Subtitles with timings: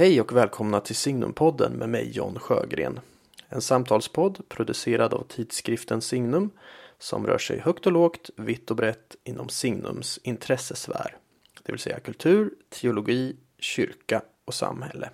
[0.00, 3.00] Hej och välkomna till Signumpodden med mig John Sjögren.
[3.48, 6.50] En samtalspodd producerad av tidskriften Signum
[6.98, 11.16] som rör sig högt och lågt, vitt och brett inom Signums intressesfär.
[11.62, 15.10] Det vill säga kultur, teologi, kyrka och samhälle.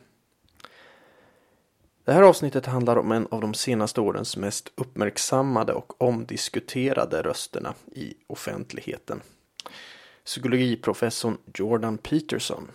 [2.04, 7.74] Det här avsnittet handlar om en av de senaste årens mest uppmärksammade och omdiskuterade rösterna
[7.92, 9.20] i offentligheten.
[10.24, 12.68] Psykologiprofessorn Jordan Peterson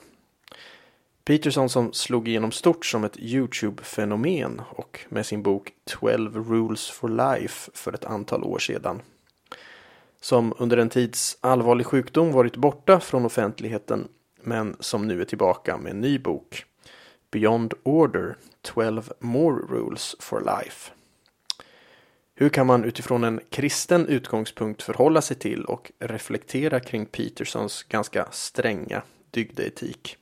[1.32, 7.10] Peterson som slog igenom stort som ett YouTube-fenomen och med sin bok 12 Rules for
[7.10, 9.02] Life för ett antal år sedan.
[10.22, 14.08] Som under en tids allvarlig sjukdom varit borta från offentligheten
[14.42, 16.66] men som nu är tillbaka med en ny bok.
[17.32, 20.92] Beyond Order 12 More Rules for Life.
[22.36, 28.28] Hur kan man utifrån en kristen utgångspunkt förhålla sig till och reflektera kring Petersons ganska
[28.32, 30.18] stränga dygdeetik?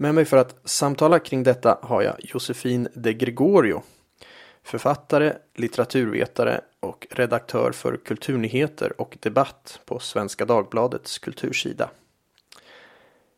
[0.00, 3.82] Med mig för att samtala kring detta har jag Josefin de Gregorio.
[4.62, 11.90] Författare, litteraturvetare och redaktör för kulturnyheter och debatt på Svenska Dagbladets kultursida.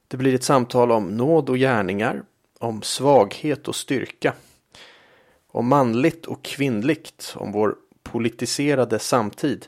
[0.08, 2.22] Det blir ett samtal om nåd och gärningar,
[2.58, 4.34] om svaghet och styrka,
[5.46, 9.66] om manligt och kvinnligt, om vår politiserade samtid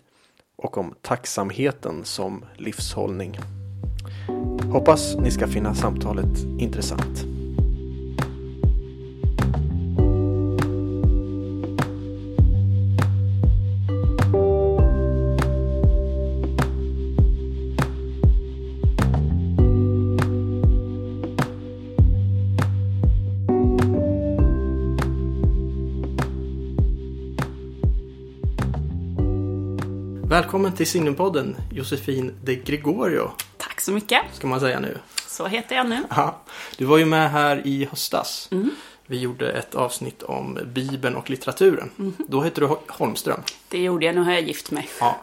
[0.56, 3.38] och om tacksamheten som livshållning.
[4.72, 7.34] Hoppas ni ska finna samtalet intressant.
[30.34, 33.30] Välkommen till Signumpodden Josefin de Gregorio.
[33.84, 34.22] Så mycket.
[34.32, 34.98] Ska man säga nu.
[35.26, 36.02] Så heter jag nu.
[36.10, 36.40] Ja,
[36.76, 38.48] du var ju med här i höstas.
[38.52, 38.70] Mm.
[39.06, 41.90] Vi gjorde ett avsnitt om Bibeln och litteraturen.
[41.98, 42.14] Mm.
[42.28, 43.40] Då hette du Holmström.
[43.68, 44.14] Det gjorde jag.
[44.14, 44.88] Nu har jag gift mig.
[45.00, 45.20] Ja.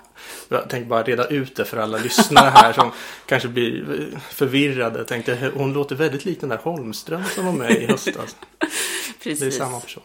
[0.50, 2.92] Jag tänkte bara reda ut det för alla lyssnare här som
[3.26, 4.98] kanske blir förvirrade.
[4.98, 8.36] Jag tänkte hon låter väldigt lik den där Holmström som var med i höstas.
[9.24, 9.40] Precis.
[9.40, 10.04] Det är samma person.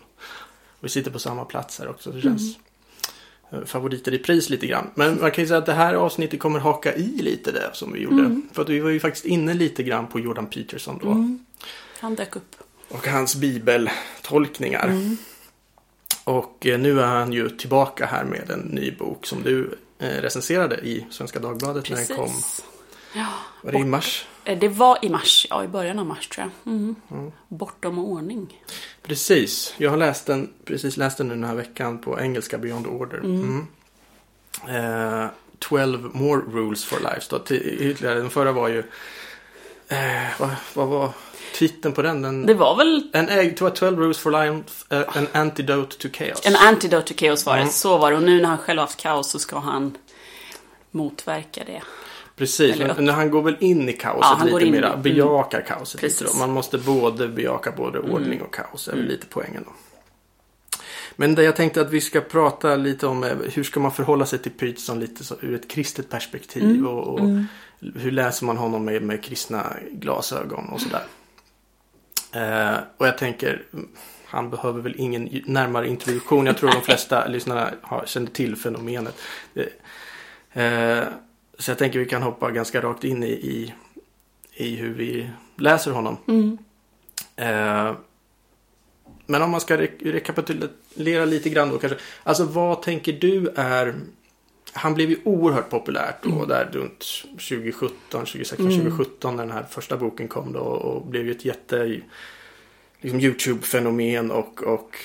[0.81, 2.11] Vi sitter på samma plats här också.
[2.11, 2.63] Det känns mm.
[3.53, 4.91] Eh, favoriter i pris lite grann.
[4.95, 7.93] Men man kan ju säga att det här avsnittet kommer haka i lite det som
[7.93, 8.21] vi gjorde.
[8.21, 8.49] Mm.
[8.53, 11.11] För att vi var ju faktiskt inne lite grann på Jordan Peterson då.
[11.11, 11.45] Mm.
[12.01, 12.57] Han dök upp.
[12.89, 14.89] Och hans bibeltolkningar.
[14.89, 15.17] Mm.
[16.25, 20.09] Och eh, nu är han ju tillbaka här med en ny bok som du eh,
[20.09, 22.09] recenserade i Svenska Dagbladet Precis.
[22.09, 22.35] när den kom.
[23.15, 23.27] Ja.
[23.63, 24.27] Var det i mars?
[24.47, 26.73] Eh, det var i mars, ja i början av mars tror jag.
[26.75, 26.97] Mm.
[27.11, 27.33] Mm.
[27.49, 28.63] Bortom ordning.
[29.03, 32.87] Precis, jag har läst den, precis läst den nu den här veckan på engelska Beyond
[32.87, 33.19] Order.
[33.19, 33.67] Mm.
[34.69, 37.27] Eh, 12 more rules for life.
[37.31, 37.55] Då.
[37.55, 38.79] Ytterligare, den förra var ju,
[39.89, 41.13] eh, vad, vad var
[41.55, 42.23] titeln på den?
[42.23, 43.11] den det var väl...
[43.13, 46.47] En, 12 rules for life, uh, an antidote to chaos.
[46.47, 47.73] En antidote to chaos var det, mm.
[47.73, 48.17] så var det.
[48.17, 49.97] Och nu när han själv haft kaos så ska han
[50.91, 51.83] motverka det.
[52.37, 55.03] Precis, men, men han går väl in i kaoset ja, lite mer, mm.
[55.03, 56.21] bejakar kaoset Precis.
[56.21, 56.39] lite då.
[56.39, 58.11] Man måste både bejaka både mm.
[58.11, 59.13] ordning och kaos, är väl mm.
[59.13, 59.73] lite poängen då.
[61.17, 64.39] Men det jag tänkte att vi ska prata lite om hur ska man förhålla sig
[64.39, 66.87] till Peterson lite så, ur ett kristet perspektiv mm.
[66.87, 67.47] och, och mm.
[67.95, 71.05] hur läser man honom med, med kristna glasögon och sådär.
[72.33, 73.63] Eh, och jag tänker,
[74.25, 76.47] han behöver väl ingen närmare introduktion.
[76.47, 79.21] Jag tror de flesta lyssnarna har, känner till fenomenet.
[80.53, 81.05] Eh,
[81.59, 83.75] så jag tänker vi kan hoppa ganska rakt in i, i,
[84.55, 86.17] i hur vi läser honom.
[86.29, 86.59] Mm.
[87.37, 87.95] Eh,
[89.27, 91.99] men om man ska re rekapitulera lite grann då kanske.
[92.23, 93.95] Alltså vad tänker du är
[94.73, 96.49] han blev ju oerhört populärt då mm.
[96.49, 98.79] där runt 2017, 2016, mm.
[98.79, 102.01] 2017 när den här första boken kom då och blev ju ett jätte
[103.01, 104.97] liksom Youtube-fenomen och, och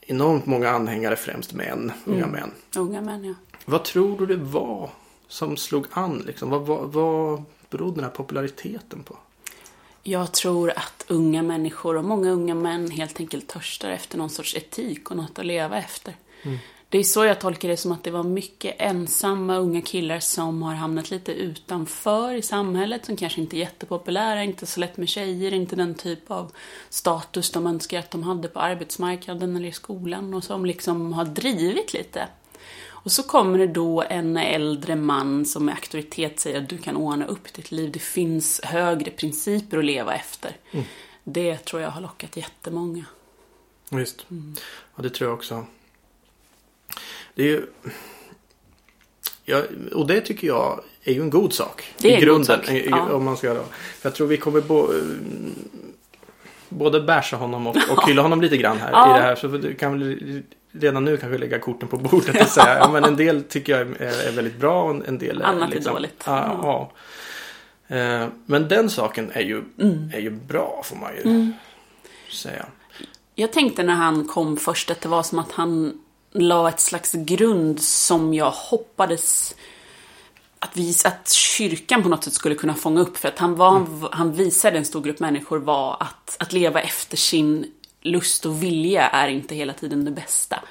[0.00, 2.30] enormt många anhängare, främst män, unga mm.
[2.30, 2.50] män.
[2.76, 3.34] Unga män, ja.
[3.64, 4.90] Vad tror du det var
[5.30, 6.22] som slog an?
[6.26, 6.50] Liksom?
[6.50, 9.16] Vad, vad, vad berodde den här populariteten på?
[10.02, 14.56] Jag tror att unga människor och många unga män helt enkelt törstar efter någon sorts
[14.56, 16.14] etik och något att leva efter.
[16.42, 16.58] Mm.
[16.88, 20.62] Det är så jag tolkar det som att det var mycket ensamma unga killar som
[20.62, 25.08] har hamnat lite utanför i samhället, som kanske inte är jättepopulära, inte så lätt med
[25.08, 26.52] tjejer, inte den typ av
[26.88, 31.24] status de önskar att de hade på arbetsmarknaden eller i skolan och som liksom har
[31.24, 32.28] drivit lite.
[33.02, 36.96] Och så kommer det då en äldre man som med auktoritet säger att du kan
[36.96, 37.90] ordna upp ditt liv.
[37.92, 40.56] Det finns högre principer att leva efter.
[40.70, 40.84] Mm.
[41.24, 43.04] Det tror jag har lockat jättemånga.
[43.90, 44.26] Visst.
[44.30, 44.54] Mm.
[44.96, 45.66] Ja, det tror jag också.
[47.34, 47.66] Det är ju...
[49.44, 49.62] Ja,
[49.92, 51.94] och det tycker jag är ju en god sak.
[51.98, 52.60] Det är I grunden.
[52.66, 52.90] En god sak.
[52.90, 53.12] Ja.
[53.12, 53.64] Om man ska då.
[53.72, 54.88] För jag tror vi kommer bo
[56.68, 59.16] både basha honom och, och hylla honom lite grann här Ja.
[59.16, 59.36] i det här.
[59.36, 60.42] Så du kan väl
[60.72, 63.80] redan nu kanske lägga korten på bordet och säga ja men en del tycker jag
[64.00, 66.22] är, är väldigt bra och en- del är Annat är liksom, dåligt.
[66.26, 66.58] Ja,
[67.88, 67.96] ja.
[67.96, 70.10] Eh, Men den saken är ju, Mm.
[70.14, 71.52] är ju bra får man ju
[72.32, 72.66] säga.
[73.34, 76.00] Jag tänkte när han kom först att det var som att han
[76.32, 79.54] la ett slags grund som jag hoppades
[80.58, 83.16] att, vis, att kyrkan på något sätt skulle kunna fånga upp.
[83.16, 87.16] För att han, var, han visade en stor grupp människor var att, att leva efter
[87.16, 87.66] sin
[88.00, 90.62] lust och vilja är inte hela tiden det bästa.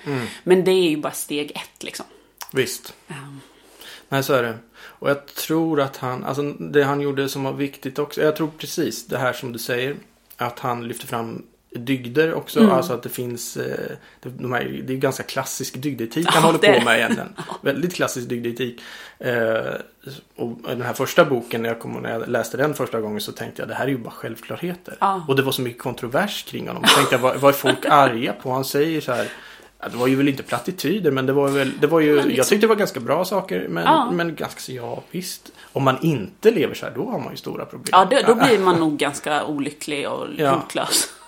[0.43, 2.05] Men det är ju bara steg ett liksom.
[2.51, 2.93] Visst.
[3.07, 3.39] Um,
[4.09, 4.57] Nej, så är det.
[4.75, 8.21] Och jag tror att han, alltså det han gjorde som var viktigt också.
[8.21, 9.95] Jag tror precis det här som du säger.
[10.37, 11.45] Att han lyfter fram
[11.75, 12.60] dygder också.
[12.60, 12.71] Mm.
[12.71, 16.80] Alltså att det finns, eh, de här, det är ganska klassisk dygdetik han Ja, håller
[16.80, 17.36] på med egentligen.
[17.62, 18.81] Väldigt klassisk dygdetik.
[19.19, 19.74] Eh,
[20.36, 23.31] och den här första boken, när jag, kom, när jag läste den första gången så
[23.31, 24.98] tänkte jag det här är ju bara självklarheter.
[25.00, 25.25] Ja.
[25.27, 26.83] Och det var så mycket kontrovers kring honom.
[26.86, 28.51] Jag tänkte jag, vad, vad är folk arga på?
[28.51, 29.27] Han säger så här.
[29.92, 32.48] Det var ju väl inte plattityder men det var väl, det var ju, liksom- jag
[32.48, 34.12] tyckte det var ganska bra saker men, Ja.
[34.12, 35.51] men ganska så, ja visst.
[35.74, 37.89] Om man inte lever så här då har man ju stora problem.
[37.92, 40.74] ja, det, då blir man nog ganska olycklig och rotlös.
[40.74, 41.19] Ja.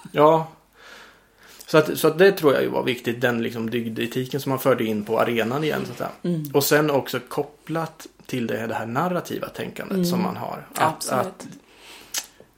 [1.68, 4.60] Så att, så att det tror jag ju var viktigt, den liksom dygdetiken som man
[4.60, 5.82] förde in på arenan igen.
[5.98, 6.26] Så att.
[6.26, 6.44] Mm.
[6.54, 10.68] Och sen också kopplat till det, det här narrativa tänkandet som man har.
[10.74, 11.20] Att, Mm.
[11.20, 11.48] Att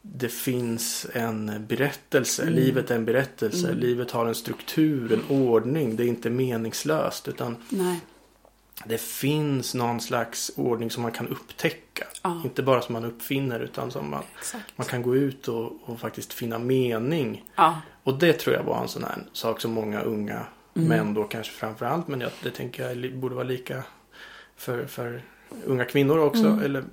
[0.01, 2.53] det finns en berättelse, Mm.
[2.53, 7.55] livet är en berättelse, livet har en struktur, en ordning, det är inte meningslöst utan
[7.69, 7.99] Nej.
[8.85, 12.05] Det finns någon slags ordning som man kan upptäcka.
[12.21, 12.41] Ja.
[12.45, 14.77] Inte bara som man uppfinner utan som man, Exakt.
[14.77, 17.45] man kan gå ut och, och faktiskt finna mening.
[17.55, 17.81] Ja.
[18.03, 20.87] Och det tror jag var en sån här sak som många unga Mm.
[20.89, 22.07] män då kanske framför allt.
[22.07, 23.83] Men jag, det tänker jag borde vara lika
[24.55, 25.21] för, för
[25.65, 26.45] unga kvinnor också.
[26.45, 26.63] Mm.
[26.63, 26.83] Eller,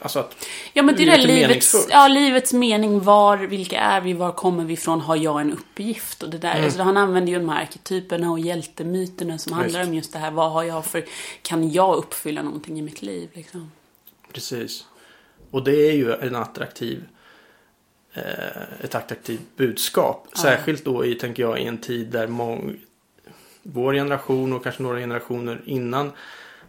[0.00, 3.00] alltså att, Ja men det är det livets, ja, livets mening.
[3.00, 4.12] Var, vilka är vi?
[4.12, 5.00] Var kommer vi ifrån?
[5.00, 6.22] Har jag en uppgift?
[6.22, 6.52] Och det där.
[6.52, 6.64] Mm.
[6.64, 9.88] Alltså, han använder ju de här arketyperna och hjältemyterna som handlar Visst.
[9.88, 10.30] om just det här.
[10.30, 11.04] Vad har jag för...
[11.42, 13.30] Kan jag uppfylla någonting i mitt liv?
[13.32, 13.70] Liksom?
[14.34, 14.84] precis.
[15.50, 17.04] Och det är ju en attraktiv
[18.12, 20.28] eh, ett attraktivt budskap.
[20.30, 20.42] Ja.
[20.42, 22.76] Särskilt då i, tänker jag, i en tid där mång,
[23.62, 26.12] vår generation och kanske några generationer innan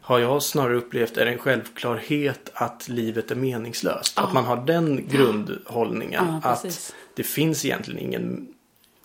[0.06, 4.14] har jag snarare upplevt är en självklarhet att livet är meningslöst.
[4.16, 4.24] Ja.
[4.24, 6.40] Att man har den grundhållningen.
[6.44, 8.48] Ja, att det finns egentligen ingen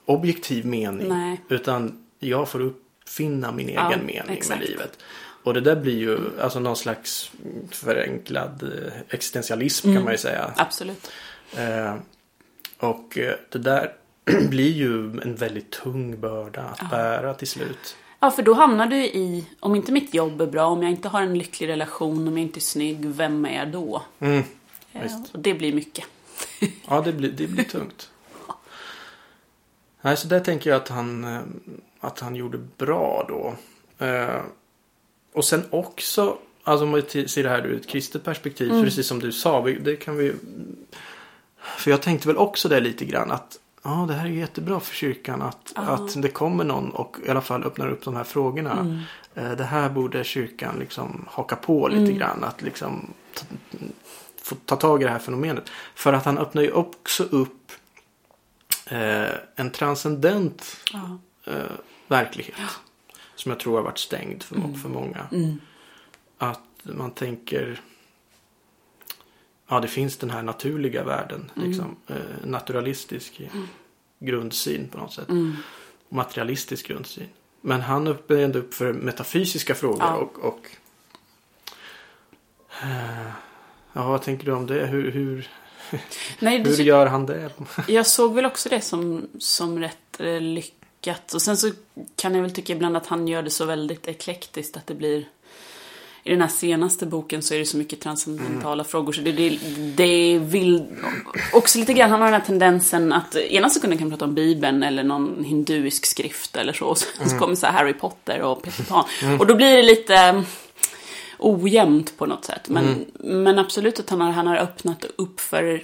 [0.05, 1.09] objektiv mening.
[1.09, 1.41] Nej.
[1.49, 4.61] Utan jag får uppfinna min egen mening exakt.
[4.61, 4.99] med livet.
[5.43, 7.31] Och det där blir ju alltså någon slags
[7.71, 9.97] förenklad eh, existentialism Mm.
[9.97, 10.53] kan man ju säga.
[10.57, 11.11] Absolut.
[11.57, 11.95] Eh,
[12.79, 13.93] och eh, det där
[14.49, 17.97] blir ju en väldigt tung börda att bära till slut.
[18.21, 21.09] Ja, för då hamnar du i, om inte mitt jobb är bra, om jag inte
[21.09, 24.03] har en lycklig relation, om jag inte är snygg, vem är jag då?
[24.19, 24.43] Mm.
[24.93, 25.35] Ja, Visst.
[25.35, 26.05] och det blir mycket.
[26.89, 28.11] Ja, det blir, det blir tungt.
[30.01, 31.41] Nej, så där tänker jag att han, eh,
[32.01, 33.55] att han gjorde bra då.
[34.07, 34.41] Eh,
[35.33, 38.85] och sen också, alltså om vi ser det här ur ett kristet perspektiv, Mm.
[38.85, 40.33] precis som du sa, det kan vi
[41.79, 44.95] För jag tänkte väl också det lite grann att ja, det här är jättebra för
[44.95, 45.83] kyrkan att, Ja.
[45.83, 48.73] att det kommer någon och i alla fall öppnar upp de här frågorna.
[48.81, 48.99] Mm.
[49.35, 52.19] Eh, Det här borde kyrkan liksom haka på lite Mm.
[52.19, 52.45] grann.
[52.45, 53.45] Att liksom ta,
[54.43, 55.69] få ta tag i det här fenomenet.
[55.95, 57.73] För att han öppnar ju också upp
[58.87, 61.19] eh, en transcendent Ja.
[61.53, 61.71] eh,
[62.09, 62.57] verklighet.
[63.35, 64.75] Som jag tror har varit stängd för, Mm.
[64.75, 65.27] för många.
[65.33, 65.61] Mm.
[66.39, 67.81] Att man tänker
[69.71, 71.51] Ja, det finns den här naturliga världen.
[71.57, 71.69] Mm.
[71.69, 73.41] Liksom, eh, naturalistisk
[74.19, 75.29] grundsyn på något sätt.
[75.29, 75.57] Mm.
[76.09, 77.29] Materialistisk grundsyn.
[77.61, 80.01] Men han öppnar ändå upp för metafysiska frågor.
[80.01, 80.15] Ja.
[80.15, 80.71] Och, och
[82.83, 83.33] eh,
[83.93, 84.87] Ja, vad tänker du om det?
[84.87, 85.49] Hur, hur,
[86.39, 87.51] Nej, det, hur gör han det?
[87.89, 91.35] Jag såg väl också det som, som rätt eh, lyckat.
[91.35, 91.71] Och sen så
[92.17, 95.29] kan jag väl tycka ibland att han gör det så väldigt eklektiskt att det blir...
[96.25, 99.59] I den här senaste boken så är det så mycket transcendentala frågor så det, det,
[99.97, 100.87] det vill...
[101.53, 104.83] Också lite grann, han har den här tendensen att ena sekunden kan prata om Bibeln
[104.83, 106.87] eller någon hinduisk skrift eller så.
[106.87, 109.05] Och sen så kommer så här Harry Potter och Peter Pan.
[109.39, 110.45] Och då blir det lite
[111.39, 112.69] ojämnt på något sätt.
[112.69, 115.83] Men, men absolut att han har, han har öppnat upp för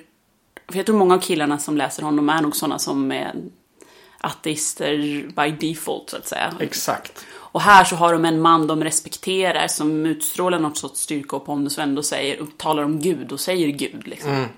[0.68, 3.34] för jag tror många av killarna som läser honom är nog sådana som är
[4.18, 4.96] ateister
[5.36, 6.54] by default så att säga.
[6.60, 7.26] Exakt.
[7.56, 11.46] Och här så har de en man de respekterar som utstrålar något sorts styrka och
[11.46, 14.30] pondus och ändå säger, och talar om Gud och säger Gud liksom.
[14.30, 14.48] Mm.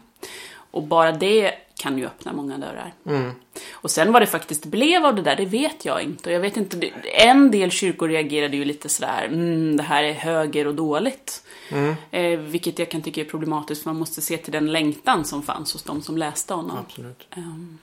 [0.71, 2.93] Och bara det kan ju öppna många dörrar.
[3.07, 3.31] Mm.
[3.73, 6.28] Och sen vad det faktiskt blev av det där, det vet jag inte.
[6.28, 10.12] Och jag vet inte, en del kyrkor reagerade ju lite sådär, mm, det här är
[10.12, 11.43] höger och dåligt.
[11.69, 11.95] Mm.
[12.11, 15.43] Eh, vilket jag kan tycka är problematiskt, för man måste se till den längtan som
[15.43, 16.78] fanns hos de som läste honom.
[16.78, 17.26] Absolut.
[17.31, 17.78] Ehm,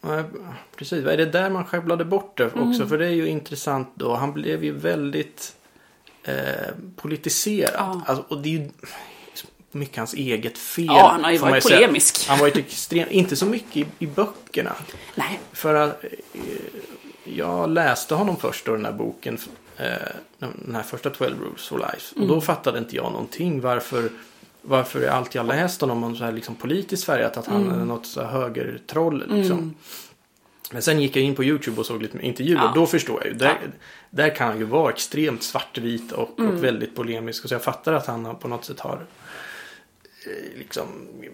[0.00, 0.24] Nej,
[0.76, 1.06] precis.
[1.06, 2.58] Är det där man sjabblade bort det också?
[2.60, 2.88] Mm.
[2.88, 4.14] För det är ju intressant då.
[4.14, 5.56] Han blev ju väldigt
[6.24, 6.34] eh,
[6.96, 7.74] politiserad.
[7.76, 8.02] Ja.
[8.06, 8.68] Alltså, och det är ju
[9.70, 10.84] mycket hans eget fel.
[10.86, 11.76] Ja, han har ju varit säga.
[11.78, 12.28] polemisk.
[12.28, 14.72] Han var ju extremt, inte så mycket i, i böckerna.
[15.14, 15.40] Nej.
[15.52, 16.10] För att eh,
[17.24, 19.38] jag läste honom först då den här boken.
[19.76, 19.92] Eh,
[20.38, 22.10] den här första 12 Rules for Life.
[22.10, 22.28] Och Mm.
[22.28, 23.60] då fattade inte jag någonting.
[23.60, 24.08] Varför,
[24.62, 27.80] varför är allt jag läst honom om så här liksom politiskt färgat att han Mm.
[27.80, 29.74] är något så här högertroll liksom.
[30.72, 32.58] Men sen gick jag in på YouTube och såg lite intervjuer.
[32.60, 32.72] Ja.
[32.74, 33.38] Då förstår jag ju.
[33.38, 33.68] Där, Ja.
[34.10, 36.50] där kan han ju vara extremt svartvit och, Mm.
[36.56, 37.44] och väldigt polemisk.
[37.44, 39.06] Och så jag fattar att han på något sätt har
[40.26, 40.84] eh, liksom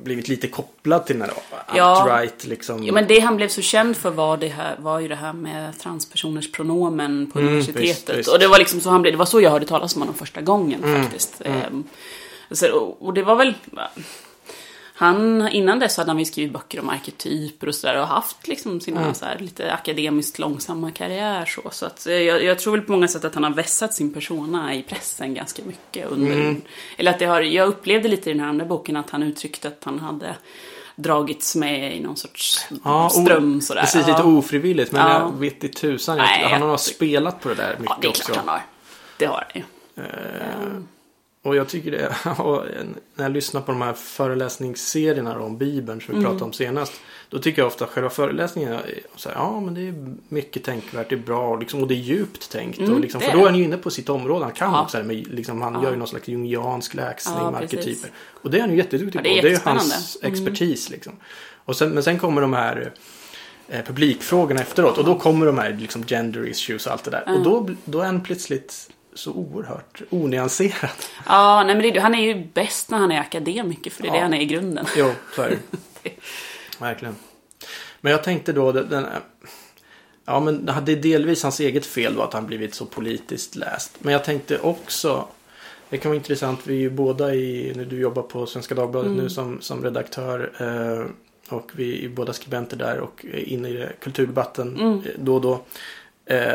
[0.02, 1.38] blivit lite kopplad till den här
[1.76, 1.82] Ja.
[2.06, 2.84] alt-right liksom.
[2.84, 5.32] Ja, men det han blev så känd för var, det här, var ju det här
[5.32, 7.82] med transpersoners pronomen på Mm, universitetet.
[7.90, 8.28] visst, visst.
[8.32, 10.14] Och det var liksom så han blev, det var så jag hörde talas om honom
[10.14, 11.42] första gången Mm, faktiskt.
[11.44, 11.84] Ehm,
[12.50, 13.54] så, och, det var väl...
[14.96, 18.80] Han, innan dess hade han ju skrivit böcker om arketyper och sådär och haft liksom
[18.80, 19.14] sina Mm.
[19.14, 21.70] så här, lite akademiskt långsamma karriär så.
[21.70, 24.14] Så att, eh, jag, jag tror väl på många sätt att han har vässat sin
[24.14, 26.32] persona i pressen ganska mycket under...
[26.32, 26.60] Mm.
[26.96, 29.68] Eller att det har, jag upplevde lite i den här andra boken att han uttryckte
[29.68, 30.34] att han hade
[30.96, 33.80] dragits med i någon sorts Ja, ström sådär.
[33.80, 34.92] Precis, lite ofrivilligt.
[34.92, 35.18] Men Ja.
[35.20, 36.16] jag vet i tusan.
[36.18, 38.24] Nej, jag, han har jag- spelat på det där mycket Ja, det är också.
[38.24, 38.62] klart han har.
[39.16, 40.02] Det har han ju.
[40.04, 40.80] Eh,
[41.44, 42.16] Och jag tycker det,
[43.14, 46.24] när jag lyssnar på de här föreläsningsserierna om Bibeln som vi Mm.
[46.30, 46.92] pratade om senast.
[47.28, 49.94] Då tycker jag ofta att själva föreläsningen är så här, ja men det är
[50.28, 52.78] mycket tänkvärt, det är bra och liksom, och det är djupt tänkt.
[52.78, 54.82] Mm, och liksom, för då är han ju inne på sitt område, han kan Ja.
[54.82, 55.82] också med, liksom, han Ja.
[55.82, 58.10] gör ju någon slags jungiansk läxning Ja, med arketyper.
[58.42, 60.32] Och det är han ju jätteduktig Ja, det på, är det är hans Mm.
[60.32, 61.12] expertis liksom.
[61.64, 62.92] Och sen, men sen kommer de här
[63.68, 67.22] eh, publikfrågorna efteråt och då kommer de här liksom, gender issues och allt det där.
[67.26, 67.34] Mm.
[67.38, 70.90] Och då, då är han plötsligt så oerhört onyanserad.
[71.26, 74.11] Ja, nej men det, han är ju bäst när han är akademiker för det är
[74.11, 74.14] Ja.
[74.16, 74.87] det han är i grunden.
[74.97, 76.11] Jo, så är det.
[76.78, 77.14] Verkligen.
[78.00, 79.06] Men jag tänkte då, den,
[80.25, 83.97] ja men det är delvis hans eget fel då att han blivit så politiskt läst.
[83.99, 85.28] Men jag tänkte också,
[85.88, 89.11] det kan vara intressant, vi är ju båda i, när du jobbar på Svenska Dagbladet
[89.11, 89.23] Mm.
[89.23, 90.52] nu som, som redaktör.
[90.59, 91.06] Eh,
[91.56, 95.02] och vi är båda skribenter där och är inne i kulturdebatten Mm.
[95.18, 95.64] då och då.
[96.26, 96.52] Eh,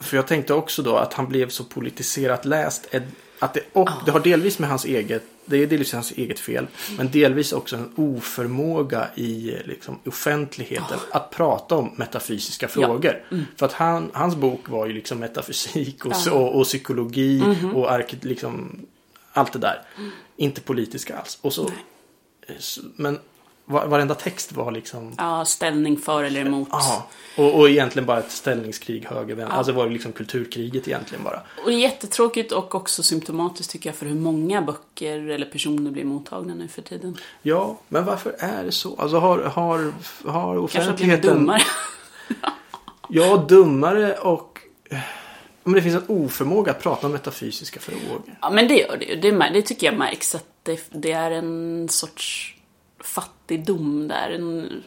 [0.00, 2.94] för jag tänkte också då att han blev så politiserat läst.
[3.38, 6.66] Att det, och, det har delvis med hans eget, det är delvis hans eget fel.
[6.98, 13.24] Men delvis också en oförmåga i liksom, offentligheten att prata om metafysiska frågor.
[13.56, 16.32] För att han, hans bok var ju liksom metafysik och, Ja.
[16.32, 17.42] och, och psykologi
[17.74, 18.80] och arke, liksom,
[19.32, 19.82] allt det där.
[20.36, 21.38] Inte politiska alls.
[21.40, 21.64] Och så,
[22.46, 23.18] eh, så- men
[23.70, 26.68] varenda text var liksom Ja, ställning för eller emot.
[26.70, 29.56] Ja, och, och egentligen bara ett ställningskrig höger vänster.
[29.56, 31.40] Alltså det var ju liksom kulturkriget egentligen bara.
[31.64, 36.04] Och det jättetråkigt och också symptomatiskt tycker jag för hur många böcker eller personer blir
[36.04, 37.16] mottagna nu för tiden.
[37.42, 38.96] Ja, men varför är det så?
[38.98, 39.92] Alltså har, har,
[40.30, 41.34] har Kanske offentligheten...
[41.34, 41.62] dummare.
[43.12, 44.58] Ja, dummare och...
[45.64, 48.22] Men det finns en oförmåga att prata om metafysiska frågor.
[48.40, 49.16] Ja, men det gör det ju.
[49.16, 52.56] Det, det tycker jag märks att det, det är en sorts
[53.00, 54.30] fattigdom där.
[54.30, 54.82] En,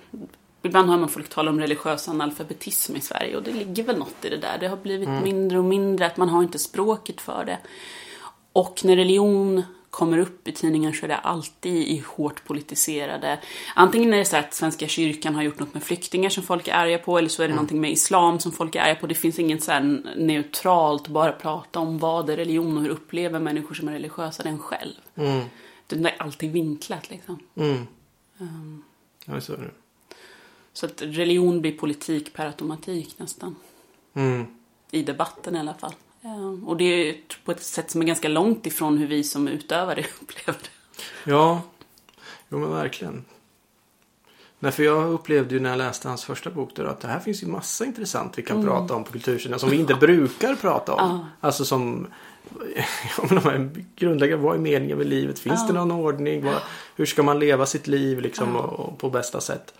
[0.61, 4.25] ibland hör man folk tala om religiös analfabetism i Sverige och det ligger väl något
[4.25, 4.57] i det där.
[4.59, 7.57] Det har blivit mindre och mindre, att man har inte språket för det.
[8.53, 13.39] Och när religion kommer upp i tidningen så är det alltid i hårt politiserade.
[13.75, 16.73] Antingen är det så att Svenska kyrkan har gjort något med flyktingar som folk är
[16.73, 19.07] arga på eller så är det någonting med islam som folk är arga på.
[19.07, 19.79] Det finns inget så
[20.15, 24.59] neutralt, bara prata om vad är religion och hur upplever människor som är religiösa den
[24.59, 24.93] själv.
[25.15, 25.45] Mm.
[25.87, 27.39] Det är alltid vinklat liksom.
[27.55, 27.87] Mm.
[28.43, 28.83] Um,
[29.25, 29.71] Ja, så är det.
[30.73, 33.55] så att religion blir politik per automatik nästan.
[34.13, 34.45] Mm.
[34.91, 35.93] I debatten i alla fall.
[36.21, 39.47] Um, och det är på ett sätt som är ganska långt ifrån hur vi som
[39.47, 41.31] utövare upplever det.
[41.31, 41.61] Ja,
[42.49, 43.25] jo men verkligen.
[44.59, 47.19] Nej, för jag upplevde ju när jag läste hans första bok då att det här
[47.19, 50.93] finns ju massa intressant vi kan prata om på kultursidan som vi inte brukar prata
[50.93, 51.09] om.
[51.09, 51.27] Ja.
[51.47, 52.07] Alltså som
[53.31, 55.39] ja, men grundläggande, vad är meningen med livet?
[55.39, 55.67] Finns Ja.
[55.67, 56.45] det någon ordning?
[56.45, 56.55] Vad,
[56.95, 59.73] hur ska man leva sitt liv liksom och, och på bästa sätt?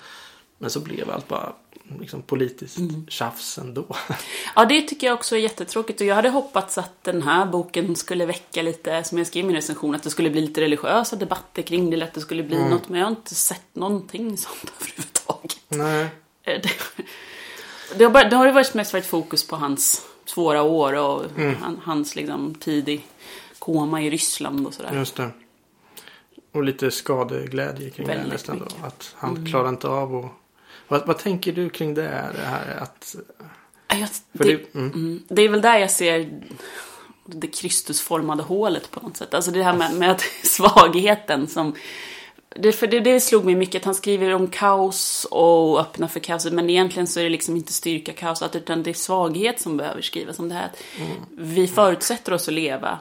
[0.57, 1.53] Men så blev allt bara
[1.99, 2.77] liksom politiskt
[3.07, 3.85] tjafs ändå.
[4.55, 6.01] Ja, det tycker jag också är jättetråkigt.
[6.01, 9.47] Och jag hade hoppats att den här boken skulle väcka lite, som jag skrev i
[9.47, 12.43] min recension, att det skulle bli lite religiösa debatter kring det, eller att det skulle
[12.43, 12.89] bli något.
[12.89, 15.57] Men jag har inte sett någonting sånt överhuvudtaget.
[15.69, 16.03] Nej.
[16.43, 16.69] Eh, Det,
[17.97, 21.23] det har, bara, det har varit mest varit fokus på hans svåra år och
[21.61, 23.05] han, hans liksom tidig
[23.59, 24.93] koma i Ryssland och sådär.
[24.93, 25.29] Just det.
[26.51, 28.63] Och lite skadeglädje kring det Väldigt nästan då.
[28.63, 28.77] mycket.
[28.77, 28.87] Mm.
[28.87, 30.29] Att han klarar inte av och...
[30.87, 32.31] Vad, vad tänker du kring det?
[32.35, 33.15] Det här att...
[33.87, 34.91] Ja, Jag, det, det, mm.
[34.93, 36.41] mm, det är väl där jag ser
[37.25, 39.33] det Kristusformade hålet på något sätt.
[39.33, 41.75] Alltså det här med, med att svagheten som
[42.55, 46.19] Det, för det, det slog mig mycket att han skriver om kaos och öppna för
[46.19, 46.45] kaos.
[46.45, 50.01] Men egentligen så är det liksom inte styrka kaos, utan det är svaghet som behöver
[50.01, 50.65] skrivas om det här.
[50.65, 50.83] Att
[51.29, 52.99] Vi förutsätter oss att leva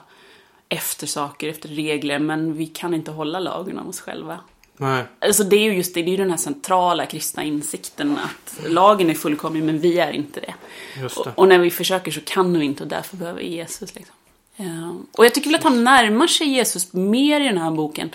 [0.69, 4.41] efter saker, efter regler, men vi kan inte hålla lagen om oss själva.
[4.77, 5.05] Nej.
[5.19, 8.71] Alltså det är ju just det, det är ju den här centrala kristna insikten att
[8.71, 10.55] lagen är fullkomlig men vi är inte det.
[11.01, 11.33] Just Och, det.
[11.35, 13.95] och när vi försöker så kan vi inte och därför behöver vi Jesus.
[13.95, 14.15] Liksom.
[14.57, 14.95] Ja.
[15.13, 18.11] Och jag tycker väl att han närmar sig Jesus mer i den här boken.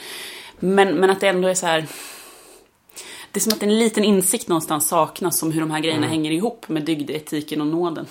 [0.59, 1.87] Men, men att det ändå är så här...
[3.31, 6.09] Det är som att en liten insikt någonstans saknas om hur de här grejerna Mm.
[6.09, 8.05] hänger ihop med dygd, etiken och nåden.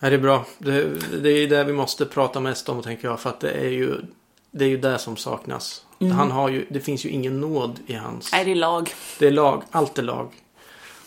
[0.00, 0.46] Ja, det är bra.
[0.58, 0.82] Det,
[1.22, 3.20] det är det vi måste prata mest om tänker jag.
[3.20, 3.94] För att det är ju
[4.50, 5.84] det, är ju det som saknas.
[6.00, 8.32] Han har ju, det finns ju ingen nåd i hans...
[8.32, 8.90] Nej, det är lag.
[9.18, 9.62] Det är lag.
[9.70, 10.32] Allt är lag.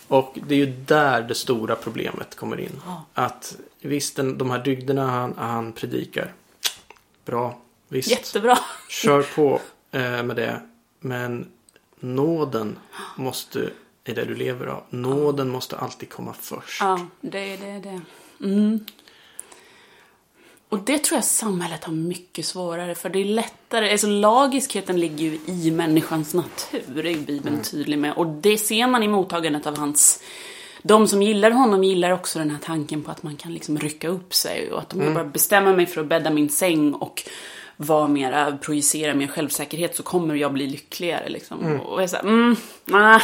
[0.07, 2.81] Och det är ju där det stora problemet kommer in.
[2.85, 3.05] Ja.
[3.13, 6.33] Att visst, den, de här dygderna han, han predikar.
[7.25, 7.57] Bra.
[7.87, 8.11] Visst.
[8.11, 8.57] Jättebra.
[8.89, 9.59] Kör på
[9.91, 10.61] med det.
[10.99, 11.51] Men
[11.99, 12.77] nåden
[13.15, 13.69] måste,
[14.03, 14.83] i det du lever av.
[14.89, 16.81] Nåden måste alltid komma först.
[16.81, 17.67] Ja, det är det.
[17.67, 18.01] Är det.
[18.45, 18.85] Mm.
[20.69, 23.09] Och det tror jag samhället har mycket svårare för.
[23.09, 28.13] Det är lättare, alltså lagiskheten ligger ju i människans natur, är Bibeln tydlig med.
[28.13, 30.23] Och det ser man i mottagandet av hans...
[30.83, 34.07] De som gillar honom gillar också den här tanken på att man kan liksom rycka
[34.07, 37.23] upp sig och att om jag bara bestämmer mig för att bädda min säng och
[37.85, 41.79] vara mera, projicera mer självsäkerhet så kommer jag bli lyckligare liksom.
[41.81, 43.19] Och jag säger, mm, nej.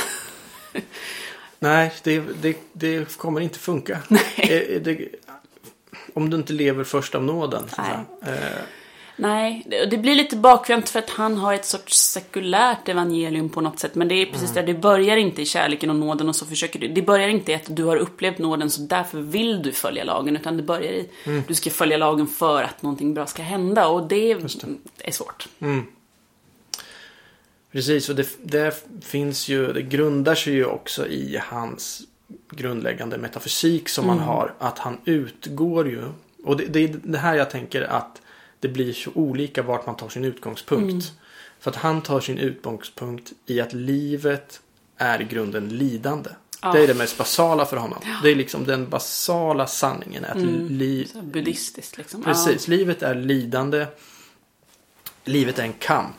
[1.60, 4.00] Nej, det, det, det kommer inte funka.
[4.38, 5.08] Eh, Det,
[6.14, 7.64] om du inte lever först av nåden.
[7.78, 7.98] Nej.
[9.20, 13.62] Nej, det det blir lite bakvänt för att han har ett sorts sekulärt evangelium på
[13.62, 13.96] något sätt.
[13.96, 16.80] Men det är precis det, det börjar inte i kärleken och nåden och så försöker
[16.80, 16.88] du.
[16.88, 20.36] Det börjar inte i att du har upplevt nåden så därför vill du följa lagen.
[20.36, 21.10] Utan det börjar i,
[21.48, 23.88] du ska följa lagen för att någonting bra ska hända.
[23.88, 25.48] Och det, är svårt.
[27.72, 32.02] Precis, och det, det finns ju, det grundar sig ju också i hans
[32.52, 34.54] grundläggande metafysik som han har.
[34.60, 36.04] Att han utgår ju,
[36.44, 38.22] och det, det är det här jag tänker att
[38.60, 41.12] det blir så olika vart man tar sin utgångspunkt.
[41.60, 44.62] För att han tar sin utgångspunkt i att livet
[44.98, 46.30] är i grunden lidande.
[46.62, 46.72] Ja.
[46.72, 48.00] Det är det mest basala för honom.
[48.24, 50.26] Det är liksom den basala sanningen.
[50.26, 50.38] Att
[50.72, 52.24] li, Så buddhistiskt liksom.
[52.24, 53.86] Precis, livet är lidande.
[55.24, 56.16] Livet är en kamp.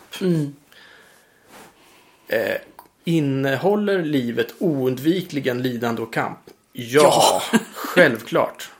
[2.29, 2.57] Eh,
[3.05, 6.39] innehåller livet oundvikligen lidande och kamp?
[6.73, 7.43] Ja,
[7.75, 8.71] självklart.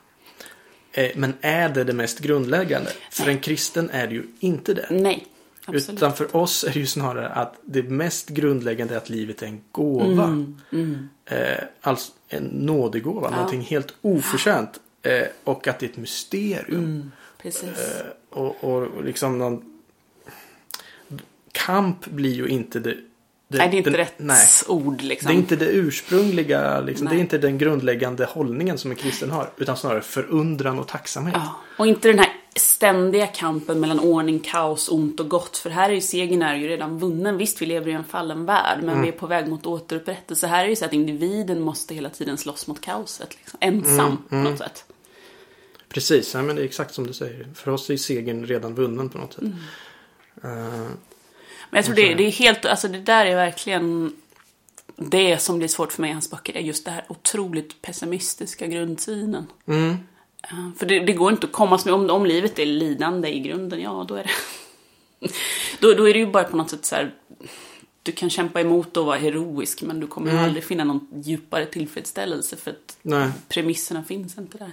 [0.99, 2.91] Eh, men är det det mest grundläggande?
[3.11, 4.87] För en kristen är det ju inte det.
[4.91, 4.97] Ja.
[4.97, 5.27] Nej,
[5.67, 5.99] absolut.
[5.99, 9.47] Utan för oss är det ju snarare att det mest grundläggande är att livet är
[9.47, 10.25] en gåva.
[10.25, 14.81] Mm, Eh, alltså en nådegåva, någonting helt oförtjänt.
[15.03, 16.85] Eh, och att det är ett mysterium.
[16.85, 18.03] Mm, precis.
[18.31, 19.81] Och, och liksom någon...
[21.53, 22.97] Kamp blir ju inte det...
[23.49, 24.47] det nej, det är inte den- rätt Nej.
[24.69, 25.29] ord liksom.
[25.29, 29.31] Det är inte det ursprungliga, liksom, det är inte den grundläggande hållningen som en kristen
[29.31, 29.51] har.
[29.57, 31.35] Utan snarare förundran och tacksamhet.
[31.37, 35.57] Ja, och inte den här ständiga kampen mellan ordning, kaos, ont och gott.
[35.57, 37.37] För här är ju segern är ju redan vunnen.
[37.37, 40.47] Visst, vi lever i en fallen värld, men vi är på väg mot återupprättelse.
[40.47, 43.37] Här är det ju så att individen måste hela tiden slåss mot kaoset.
[43.39, 43.59] Liksom.
[43.61, 44.85] Ensam på något sätt.
[45.89, 47.49] Precis, ja, men det är exakt som du säger.
[47.55, 49.43] För oss är segern redan vunnen på något sätt.
[50.43, 50.87] Mm.
[51.69, 54.13] Eh, Men jag tror det, det är helt, alltså det där är verkligen
[54.97, 56.57] det som blir svårt för mig i hans böcker.
[56.57, 59.47] är just det här otroligt pessimistiska grundsynen.
[59.67, 59.97] mm,
[60.51, 63.41] Ja, För det, det går inte att komma med, om, om livet är lidande i
[63.41, 64.31] grunden, ja då är det...
[65.81, 67.15] då, då är det ju bara på något sätt så här,
[68.03, 71.67] du kan kämpa emot och vara heroisk men du kommer ju aldrig finna någon djupare
[71.67, 73.31] tillfredsställelse för att nej.
[73.49, 74.73] premisserna finns inte där.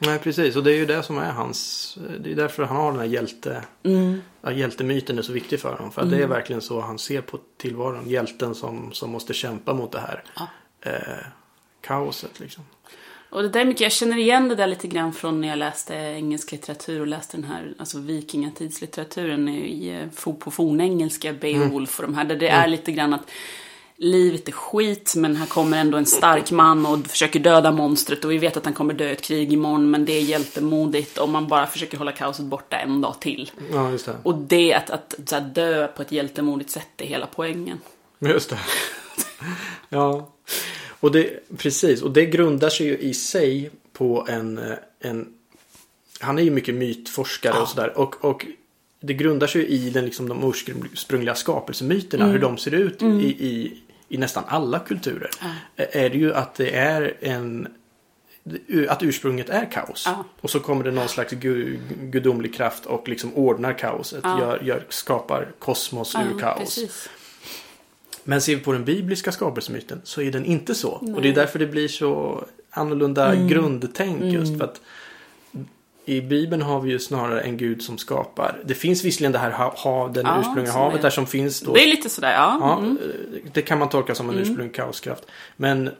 [0.00, 0.56] Nej, precis.
[0.56, 1.98] Och det är ju det som är hans...
[2.20, 3.64] Det är därför han har den här hjälte...
[4.42, 5.92] Ja, hjältemyten är så viktig för honom.
[5.92, 8.08] För att det är verkligen så han ser på tillvaron.
[8.10, 10.46] Hjälten som, som måste kämpa mot det här Ja.
[10.90, 11.24] eh,
[11.80, 12.40] kaoset.
[12.40, 12.64] Liksom.
[13.30, 15.58] Och det där är mycket, jag känner igen det där lite grann från när jag
[15.58, 19.88] läste engelsk litteratur och läste den här alltså vikingatidslitteraturen i,
[20.22, 23.30] eh, på fornengelska, Beowulf och de här, där det är lite grann att
[24.02, 28.30] livet är skit men här kommer ändå en stark man och försöker döda monstret och
[28.30, 31.28] vi vet att han kommer dö i ett krig imorgon men det är hjältemodigt och
[31.28, 33.50] man bara försöker hålla kaoset borta en dag till.
[33.72, 34.16] Ja, just det.
[34.22, 37.80] Och det att, att, här, dö på ett hjältemodigt sätt är hela poängen.
[38.18, 38.58] Just det.
[39.88, 40.32] ja.
[41.00, 42.02] Och det, precis.
[42.02, 45.28] Och det grundar sig ju i sig på en, eh, en
[46.20, 47.98] han är ju mycket mytforskare och sådär.
[47.98, 48.46] Och, och
[49.00, 50.52] det grundar sig ju i den, liksom, de
[50.92, 52.26] ursprungliga skapelsemyterna.
[52.26, 53.80] Hur de ser ut i, i,
[54.10, 55.30] i nästan alla kulturer.
[55.76, 57.68] Är det ju att det är en
[58.88, 60.02] att ursprunget är kaos.
[60.06, 60.24] Ja.
[60.40, 64.20] Och så kommer det någon slags gu, gudomlig kraft och liksom ordnar kaoset.
[64.22, 64.40] Ja.
[64.40, 66.58] Gör, gör, skapar kosmos ur kaos.
[66.58, 67.08] precis.
[68.24, 70.90] Men ser vi på den bibliska skapelsemyten så är den inte så.
[70.90, 73.48] Och det är därför det blir så annorlunda Mm.
[73.48, 74.80] grundtänk just för att
[76.04, 78.58] i Bibeln har vi ju snarare en gud som skapar.
[78.64, 81.60] Det finns visserligen det här ha, ha, den Ja, ursprungliga havet är- där som finns
[81.60, 81.72] då.
[81.74, 82.58] Det är lite sådär, ja.
[82.60, 82.98] Ja, Mm.
[83.02, 85.24] eh, det kan man tolka som en ursprunglig kaoskraft.
[85.56, 85.90] Men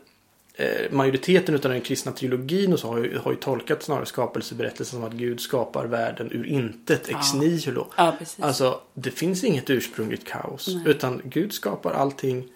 [0.55, 4.99] eh, majoriteten av den kristna trilogin och så har ju, har ju tolkat snarare skapelseberättelsen
[5.01, 7.41] som att Gud skapar världen ur intet, ex Ja.
[7.41, 7.87] nihilo.
[7.97, 8.45] Ja, precis.
[8.45, 10.69] Alltså, det finns inget ursprungligt kaos.
[10.69, 10.83] Nej.
[10.87, 12.49] Utan Gud skapar allting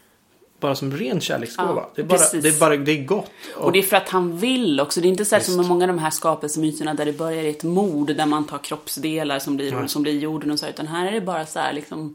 [0.60, 1.74] bara som ren kärleksgåva.
[1.74, 2.42] Ja, det, är bara, precis.
[2.42, 3.30] det är bara, det är gott.
[3.56, 5.00] Och det är för att han vill också.
[5.00, 7.42] Det är inte så här som med många av de här skapelsemyterna där det börjar
[7.42, 10.66] i ett mord där man tar kroppsdelar som blir, som blir jorden och så.
[10.66, 12.14] Utan här är det bara så här liksom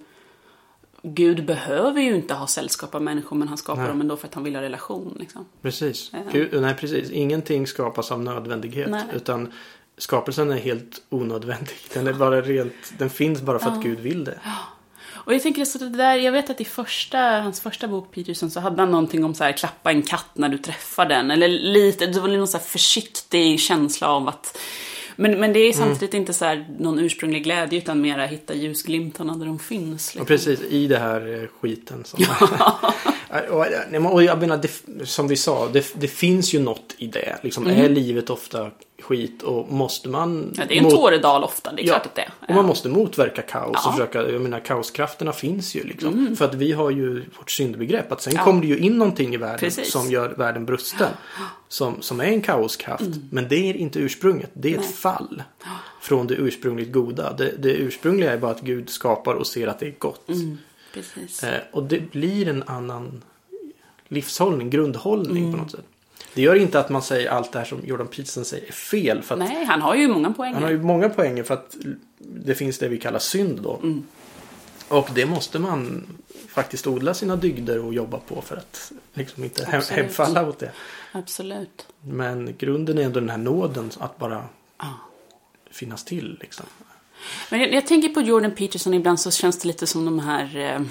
[1.02, 3.89] Gud behöver ju inte ha sällskap av människor men han skapar Nej.
[3.89, 5.17] dem ändå för att han vill ha relation.
[5.19, 5.45] Liksom.
[5.62, 6.12] Precis.
[6.13, 6.19] Ja.
[6.32, 7.12] Gud, nej, precis.
[7.12, 8.89] Ingenting skapas av nödvändighet.
[8.89, 9.04] Nej.
[9.13, 9.54] Utan
[9.97, 11.75] skapelsen är helt onödvändig.
[11.93, 14.39] Den, är bara rent, den finns bara för att Gud vill det.
[15.29, 18.51] Och jag tänker så det där, jag vet att i första, hans första bok Peterson
[18.51, 21.31] så hade han någonting om så här klappa en katt när du träffar den.
[21.31, 24.57] Eller lite, det var någon så försiktig känsla av att
[25.15, 29.37] men, men det är samtidigt inte så här någon ursprunglig glädje utan mera hitta ljusglimtarna
[29.37, 30.07] där de finns.
[30.07, 30.21] Liksom.
[30.21, 32.03] Och precis, i det här eh, skiten.
[32.05, 32.19] Som
[34.11, 37.39] och jag menar, det, som vi sa, det, det finns ju något i det.
[37.43, 40.31] Liksom, Är livet ofta skit och måste man...
[40.39, 40.53] Mm.
[40.57, 42.31] Ja, det är en mot- tåredal ofta, det är klart att det är.
[42.49, 43.79] Och man måste motverka kaos Ja.
[43.79, 43.87] Mm.
[43.89, 46.35] och försöka, jag menar kaoskrafterna finns ju liksom.
[46.35, 48.11] För att vi har ju vårt syndbegrepp.
[48.11, 48.43] Att sen Ja.
[48.43, 49.91] kommer det ju in någonting i världen Precis.
[49.91, 51.07] som gör världen brusten.
[51.67, 53.09] Som, som är en kaoskraft.
[53.31, 54.49] Men det är inte ursprunget.
[54.53, 54.87] Det är ett Mm.
[54.89, 54.93] Nej.
[54.97, 55.43] fall.
[56.01, 57.33] Från det ursprungligt goda.
[57.33, 60.29] Det, det ursprungliga är bara att Gud skapar och ser att det är gott.
[60.29, 60.57] Mm,
[60.93, 61.43] precis.
[61.43, 63.21] Eh, och det blir en annan
[64.08, 65.52] livshållning, grundhållning Mm.
[65.52, 65.86] på något sätt.
[66.34, 69.21] Det gör inte att man säger allt det här som Jordan Peterson säger är fel.
[69.21, 70.54] För Nej, han har ju många poänger.
[70.54, 71.75] han har ju många poänger för att
[72.17, 73.80] det finns det vi kallar synd då.
[73.84, 74.04] Mm.
[74.88, 76.08] Och det måste man
[76.47, 80.04] faktiskt odla sina dygder och jobba på för att liksom inte Absolut.
[80.04, 80.71] hemfalla åt det.
[81.12, 81.88] Absolut.
[82.02, 84.43] Men grunden är ändå den här nåden att bara
[84.78, 84.93] Ja.
[85.71, 86.38] finnas till.
[86.41, 86.65] Liksom.
[87.49, 90.58] Men jag, jag tänker på Jordan Peterson ibland så känns det lite som de här...
[90.58, 90.82] Eh,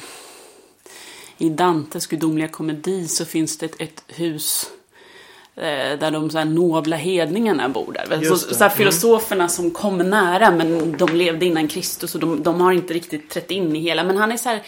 [1.38, 4.66] I Dantes gudomliga komedi så finns det ett, ett hus
[5.56, 8.24] eh, där de så här nobla hedningarna bor där.
[8.24, 8.76] Så, så här Mm.
[8.76, 13.30] filosoferna som kom nära men de levde innan Kristus och de, de har inte riktigt
[13.30, 14.04] trätt in i hela.
[14.04, 14.62] Men han är så här...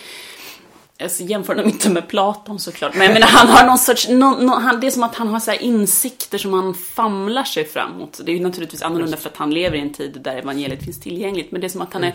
[1.01, 2.95] Jag jämför dem inte med Platon såklart.
[2.95, 4.09] Men jag menar, han har någon sorts...
[4.09, 7.65] Någon, någon, han, det är som att han har så insikter som han famlar sig
[7.65, 8.21] framåt.
[8.25, 11.01] Det är ju naturligtvis annorlunda för att han lever i en tid där evangeliet finns
[11.01, 11.53] tillgängligt.
[11.53, 12.15] Men det är som att han är,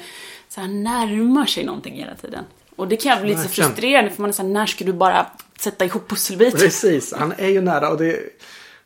[0.50, 2.44] så här, närmar sig någonting hela tiden.
[2.76, 3.70] Och det kan jag bli lite så Verkligen.
[3.70, 5.26] frustrerande för man är så här, när ska du bara
[5.60, 6.60] sätta ihop pusselbitar?
[6.60, 8.20] Precis, han är ju nära och det...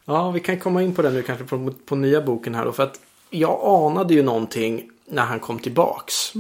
[0.06, 2.72] Ja, vi kan komma in på det nu kanske på, på nya boken här då.
[2.72, 6.34] För att jag anade ju någonting när han kom tillbaks.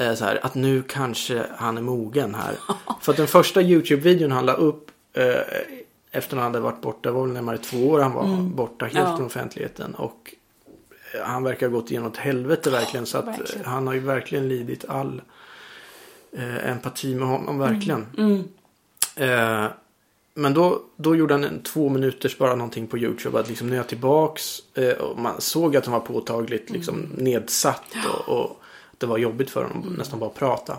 [0.00, 2.54] Eh, Så här, att nu kanske han är mogen här.
[3.00, 5.24] För att den första YouTube-videon han la upp eh,
[6.12, 9.16] efter han hade varit borta, var väl närmare två år han var borta helt Ja.
[9.16, 9.94] från offentligheten.
[9.94, 10.34] Och
[11.14, 13.06] eh, han verkar ha gått igenom ett helvete verkligen.
[13.06, 13.64] Så att eh, verkligen.
[13.66, 15.22] han har ju verkligen lidit all
[16.32, 18.06] eh, empati med honom, verkligen.
[18.18, 18.44] Mm.
[19.16, 19.70] Eh,
[20.34, 23.40] men då, då gjorde han en två minuters bara någonting på YouTube.
[23.40, 24.58] Att liksom nu är jag tillbaks.
[24.74, 27.10] Eh, och man såg att han var påtagligt liksom Mm.
[27.24, 27.82] nedsatt.
[28.26, 28.59] Och, och
[29.00, 30.76] det var jobbigt för honom nästan bara prata.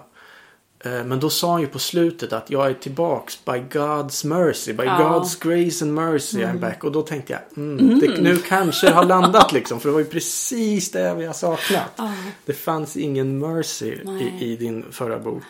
[0.80, 4.74] Eh, men då sa han ju på slutet att jag är tillbaks by God's mercy.
[4.74, 4.98] By Ja.
[4.98, 6.84] God's grace and mercy I'm back.
[6.84, 9.80] Och då tänkte jag mm, det nu kanske det har landat liksom.
[9.80, 11.92] För det var ju precis det vi har saknat.
[11.98, 12.14] Ja.
[12.46, 15.44] Det fanns ingen mercy i, i din förra bok.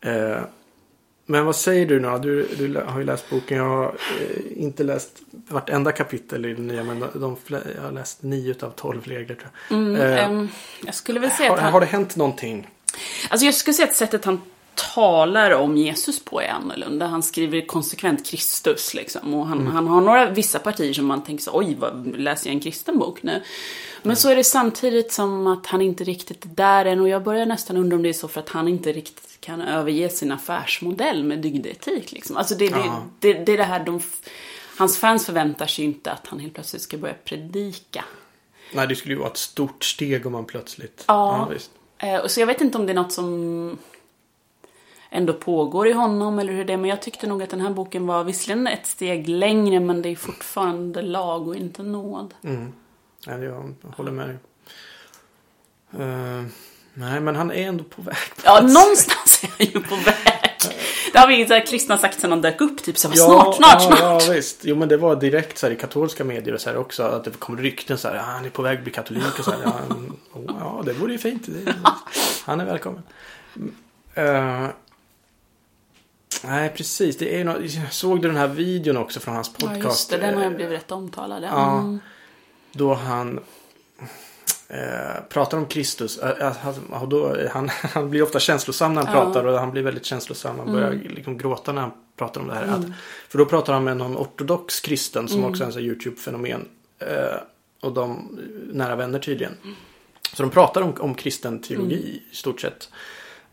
[0.00, 0.40] Eh,
[1.26, 2.18] men vad säger du nu?
[2.22, 3.58] Du, du har ju läst boken.
[3.58, 6.84] Jag har eh, inte läst vartenda kapitel i den nya.
[6.84, 9.78] Men de, jag har läst nio utav tolv regler tror jag.
[9.78, 10.48] Mm, Eh, ehm,
[10.84, 11.72] jag skulle väl säga har, att han...
[11.72, 12.70] har det hänt någonting?
[13.28, 14.40] Alltså jag skulle säga att sättet han
[14.94, 17.06] talar om Jesus på är annorlunda.
[17.06, 19.34] Han skriver konsekvent Kristus liksom.
[19.34, 22.54] Och han, han har några vissa partier som man tänker så oj, vad, läser jag
[22.54, 23.42] en kristen bok nu?
[24.06, 27.00] Men så är det samtidigt som att han inte riktigt är där än.
[27.00, 29.60] Och jag börjar nästan undra om det är så för att han inte riktigt kan
[29.60, 32.12] överge sin affärsmodell med dygdeetik.
[32.12, 32.36] Liksom.
[32.36, 33.02] Alltså det, det, Ja.
[33.18, 34.00] det, det är det här de...
[34.78, 38.04] Hans fans förväntar sig ju inte att han helt plötsligt ska börja predika.
[38.74, 41.04] Nej, det skulle ju vara ett stort steg om man plötsligt...
[41.08, 41.48] Ja.
[41.52, 41.70] visst.
[41.98, 43.78] Eh, och så jag vet inte om det är något som
[45.10, 46.76] ändå pågår i honom eller hur det är.
[46.76, 50.08] Men jag tyckte nog att den här boken var visserligen ett steg längre men det
[50.08, 52.34] är fortfarande lag och inte nåd.
[52.44, 52.72] Mm.
[53.26, 54.36] Nej, jag håller med dig.
[55.92, 56.44] Eh,
[56.94, 58.16] nej, men han är ändå på väg.
[58.44, 60.46] Ja, någonstans är han ju på väg.
[61.12, 63.82] Det har vi här, kristna sagt sen de dök upp, typ så här, snart, snart,
[63.82, 64.22] ja, snart.
[64.26, 64.60] Ja, visst.
[64.62, 67.02] Jo, men det var direkt så här, i katolska medier och så här också.
[67.02, 68.14] Att det kom rykten så här.
[68.14, 69.60] Ja, han är på väg att bli katolik och så här.
[69.64, 71.48] Ja, mm, oh, ja det vore ju fint.
[72.44, 73.02] Han är välkommen.
[74.18, 74.68] Uh,
[76.44, 77.18] nej, precis.
[77.18, 79.78] Det är något, såg du den här videon också från hans podcast?
[79.82, 80.16] Ja, just det.
[80.16, 81.42] Den har jag blivit rätt omtalad.
[81.42, 81.98] Ja.
[82.76, 82.88] Mm.
[82.88, 83.40] Då han
[84.68, 86.18] eh, pratar om Kristus.
[86.18, 86.52] Eh,
[86.90, 89.24] han, då, han, han blir ofta känslosam när han Ja.
[89.24, 90.58] pratar och han blir väldigt känslosam.
[90.58, 92.62] Han börjar liksom gråta när han pratar om det här.
[92.64, 92.74] Mm.
[92.80, 92.86] Att,
[93.28, 96.68] för då pratar han med någon ortodox kristen som också är en YouTube-fenomen.
[96.98, 97.36] Eh,
[97.80, 98.38] och de
[98.72, 99.52] nära vänner tydligen.
[100.32, 102.88] Så de pratar om, om kristen teologi i stort sett.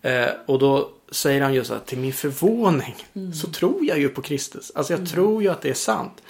[0.02, 2.96] Eh, och då säger han ju så här, till min förvåning
[3.42, 4.72] så tror jag ju på Kristus.
[4.76, 6.22] Alltså jag tror ju att det är sant.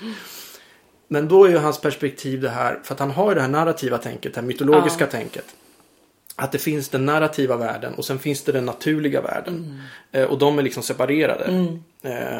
[1.13, 3.47] Men då är ju hans perspektiv det här, för att han har ju det här
[3.47, 5.09] narrativa tänket, det här mytologiska Ja.
[5.11, 5.45] tänket.
[6.35, 9.81] Att det finns den narrativa världen och sen finns det den naturliga världen.
[10.11, 11.45] Eh, och de är liksom separerade.
[12.01, 12.39] Eh,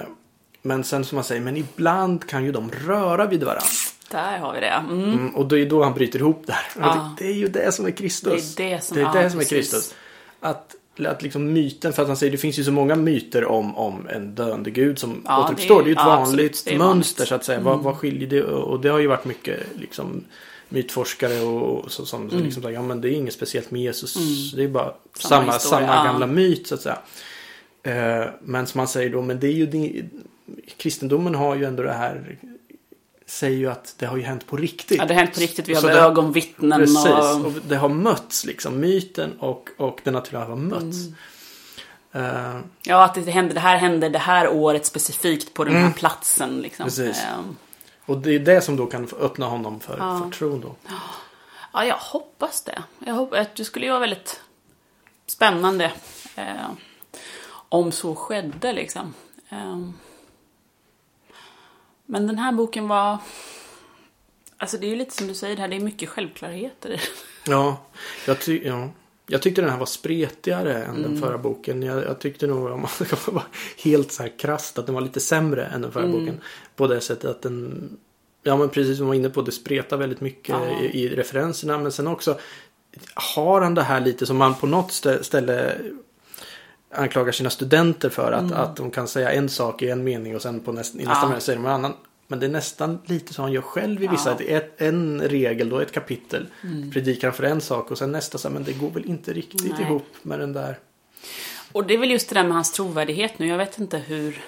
[0.62, 3.65] men sen som man säger, men ibland kan ju de röra vid varandra.
[4.12, 4.67] Där har vi det.
[4.67, 5.03] Mm.
[5.03, 6.65] Mm, och det är då han bryter ihop där.
[6.79, 7.15] Ja.
[7.17, 8.55] Det, det är ju det som är Kristus.
[8.55, 9.43] Det är det som- det, är det som är.
[9.43, 9.95] Kristus.
[10.39, 13.77] Att, att liksom myten, för att han säger det finns ju så många myter om,
[13.77, 15.75] om en döende gud som Ja, återuppstår.
[15.82, 17.29] Det är ju ett ja, vanligt Det är mönster vanligt.
[17.29, 17.60] så att säga.
[17.60, 18.43] Vad, vad skiljer det?
[18.43, 20.23] Och det har ju varit mycket liksom
[20.69, 22.43] mytforskare och, och så, som Mm.
[22.43, 24.15] liksom säger ja men det är inget speciellt med Jesus.
[24.56, 26.97] Det är bara Samma samma, samma, gamla myt så att säga.
[27.84, 30.03] Eh, men som man säger då, men det är ju det,
[30.77, 32.38] kristendomen har ju ändå det här
[33.34, 34.98] säger ju att det har ju hänt på riktigt.
[34.98, 35.67] Ja, det har hänt på riktigt.
[35.69, 37.46] Vi har det- ögonvittnen Precis, och...
[37.46, 38.80] och det har mötts liksom.
[38.80, 40.98] Myten och, och det naturliga har mötts.
[41.08, 41.15] Mm.
[42.56, 45.91] Eh, Ja, att det, hände, det här hände det här året specifikt på den här
[45.91, 46.62] platsen.
[46.62, 46.84] Liksom.
[46.86, 47.24] Precis.
[47.24, 47.56] Ehm,
[48.06, 50.22] och det är det som då kan öppna honom för, Ja.
[50.24, 50.76] för tron då.
[51.74, 52.84] Ja, jag hoppas det.
[53.06, 54.41] Jag hoppas, det skulle ju vara väldigt
[55.28, 55.91] spännande
[56.36, 56.46] eh,
[57.69, 59.13] om så skedde liksom.
[59.50, 59.80] Eh,
[62.05, 63.17] men den här boken var...
[64.57, 66.89] Alltså det är ju lite som du säger här, det är mycket självklarheter.
[66.89, 66.99] i den.
[67.53, 67.77] Ja,
[68.27, 68.89] jag, ty- ja.
[69.27, 71.01] jag tyckte den här var spretigare än Mm.
[71.01, 71.83] den förra boken.
[71.83, 73.43] Jag, jag tyckte nog, om man ska vara
[73.83, 76.19] helt så här krasst, att den var lite sämre än den förra Mm.
[76.19, 76.41] boken.
[76.75, 77.89] På det sättet att den,
[78.43, 81.77] ja men precis som du var inne på, det spretar väldigt mycket i, i referenserna.
[81.77, 82.39] Men sen också
[83.35, 85.75] har han det här lite som man på något stä- ställe
[86.95, 88.32] anklagar sina studenter för.
[88.32, 90.97] Att, att de kan säga en sak i en mening och sen på näst, i
[90.97, 91.21] nästa Mm.
[91.21, 91.27] Ja.
[91.27, 91.93] mening säger de en annan.
[92.27, 94.29] Men det är nästan lite så han gör själv i vissa.
[94.29, 94.36] Ja.
[94.36, 96.47] Att ett, en regel då, ett kapitel.
[96.63, 96.91] Mm.
[96.91, 99.73] Predikar han för en sak och sen nästa så men det går väl inte riktigt
[99.73, 99.82] Nej.
[99.82, 100.79] ihop med den där.
[101.71, 103.47] Och det är väl just det där med hans trovärdighet nu.
[103.47, 104.41] Jag vet inte hur,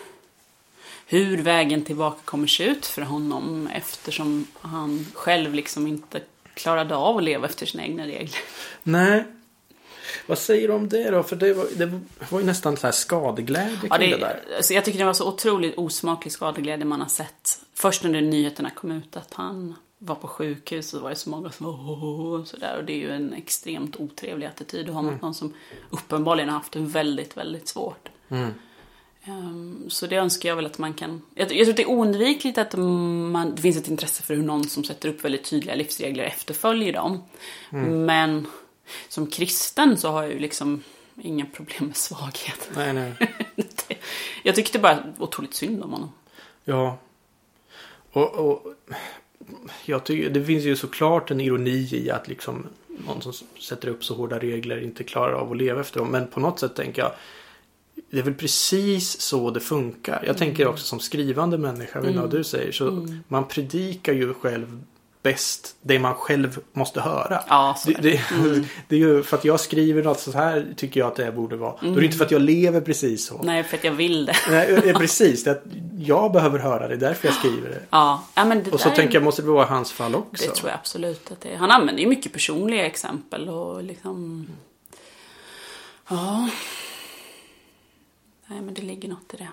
[1.05, 6.21] hur vägen tillbaka kommer se ut för honom eftersom han själv liksom inte
[6.53, 8.39] klarade av att leva efter sina egna regler.
[8.83, 9.25] Nej.
[10.27, 11.23] Vad säger du om det då?
[11.23, 14.39] För det var, det var ju nästan så här skadeglädje Ja, det, det, där.
[14.57, 17.59] alltså jag tycker det var så otroligt osmaklig skadeglädje man har sett.
[17.73, 21.51] Först när nyheterna kom ut att han var på sjukhus så var det så många
[21.51, 22.77] som var och sådär.
[22.77, 25.53] Och det är ju en extremt otrevlig attityd att ha mot någon som
[25.89, 28.09] uppenbarligen har haft det väldigt, väldigt svårt.
[28.29, 28.49] Mm.
[29.23, 31.21] Ehm, Så det önskar jag väl att man kan...
[31.35, 34.43] Jag, jag tror att det är oundvikligt att man, det finns ett intresse för hur
[34.43, 37.23] någon som sätter upp väldigt tydliga livsregler efterföljer dem.
[38.05, 38.47] Men
[39.09, 40.83] som kristen så har jag ju liksom
[41.21, 42.69] inga problem med svaghet.
[42.75, 43.13] Nej, nej.
[44.43, 46.11] jag tyckte bara otroligt synd om honom.
[46.63, 46.97] Ja.
[48.11, 48.73] Och, och
[49.85, 54.05] jag tycker, det finns ju såklart en ironi i att liksom någon som sätter upp
[54.05, 56.07] så hårda regler inte klarar av att leva efter dem.
[56.11, 57.11] Men på något sätt tänker jag
[58.09, 60.23] det är väl precis så det funkar.
[60.27, 62.71] Jag tänker också som skrivande människa, inte vad du säger.
[62.71, 64.81] Så Man predikar ju själv
[65.25, 67.43] bäst det man själv måste höra.
[67.47, 68.65] Ja, så Det, är det, det.
[68.87, 71.55] det är ju för att jag skriver något så här tycker jag att det borde
[71.55, 71.75] vara.
[71.81, 73.41] Då är det inte för att jag lever precis så.
[73.43, 74.35] Nej, för att jag vill det.
[74.49, 75.43] Nej, precis.
[75.43, 75.61] Det
[75.97, 76.93] jag behöver höra det.
[76.93, 77.81] är därför jag skriver det.
[77.89, 80.47] Ja, ja men det Och så tänker jag, måste det vara hans fall också?
[80.47, 81.57] Det tror jag absolut att det är.
[81.57, 84.47] Han använder ju mycket personliga exempel och liksom...
[86.09, 86.49] Ja.
[88.47, 89.49] Nej, men det ligger något i det.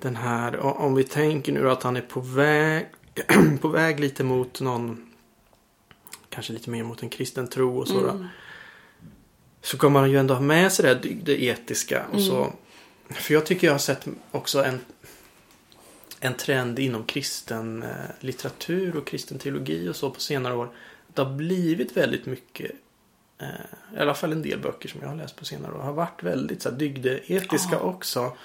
[0.00, 2.86] Den här, om vi tänker nu att han är på väg,
[3.60, 5.12] på väg lite mot någon,
[6.28, 8.26] kanske lite mer mot en kristen tro och så Mm.
[9.64, 12.44] Så kommer han ju ändå ha med sig det, här, det etiska och så.
[12.44, 12.56] Mm.
[13.10, 14.80] För jag tycker jag har sett också en,
[16.20, 20.68] en trend inom kristen eh, litteratur och kristen teologi och så på senare år.
[21.14, 22.70] Det har blivit väldigt mycket
[23.38, 25.92] eh, i alla fall en del böcker som jag har läst på senare år har
[25.92, 28.36] varit väldigt så här, dygdeetiska också.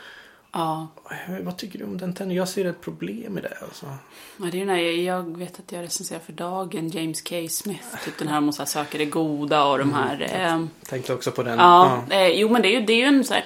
[0.57, 0.87] Ja,
[1.27, 2.37] Eh, Vad tycker du om den trenden?
[2.37, 3.57] Jag ser ett problem i det.
[3.61, 3.85] Alltså.
[4.37, 7.35] Ja, det är när jag, vet att jag recenserar för dagen James K.
[7.49, 8.05] Smith.
[8.05, 10.27] Typ den här om att söka det goda och de här...
[10.33, 11.59] ehm, Tänkte också på den.
[11.59, 13.45] Ja, Eh, jo men det är ju, det är ju en så här,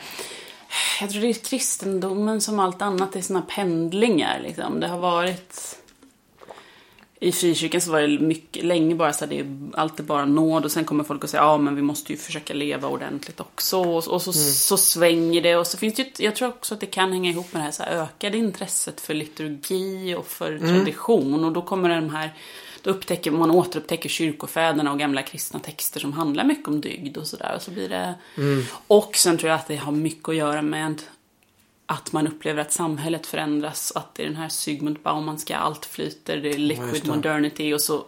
[1.02, 4.80] jag tror det är kristendomen som allt annat, det är såna pendlingar liksom.
[4.80, 5.78] Det har varit...
[7.24, 10.66] I frikyrkan så var det mycket, länge bara så här, det är alltid bara nåd
[10.66, 13.80] och sen kommer folk och säger ja men vi måste ju försöka leva ordentligt också.
[13.80, 16.80] Och, och så, så svänger det och så finns det ju, jag tror också att
[16.80, 20.60] det kan hänga ihop med det här, så här ökade intresset för liturgi och för
[20.60, 21.46] tradition.
[21.46, 22.34] Och då kommer de här
[22.82, 27.28] då upptäcker man återupptäcker kyrkofäderna och gamla kristna texter som handlar mycket om dygd och
[27.28, 27.54] sådär.
[27.56, 28.16] Och, så blir det...
[28.88, 31.02] och sen tror jag att det har mycket att göra med
[31.92, 33.92] att man upplever att samhället förändras.
[33.96, 37.08] Att det är den här Sigmund Baumanska allt flyter, det är liquid det.
[37.16, 38.06] modernity och så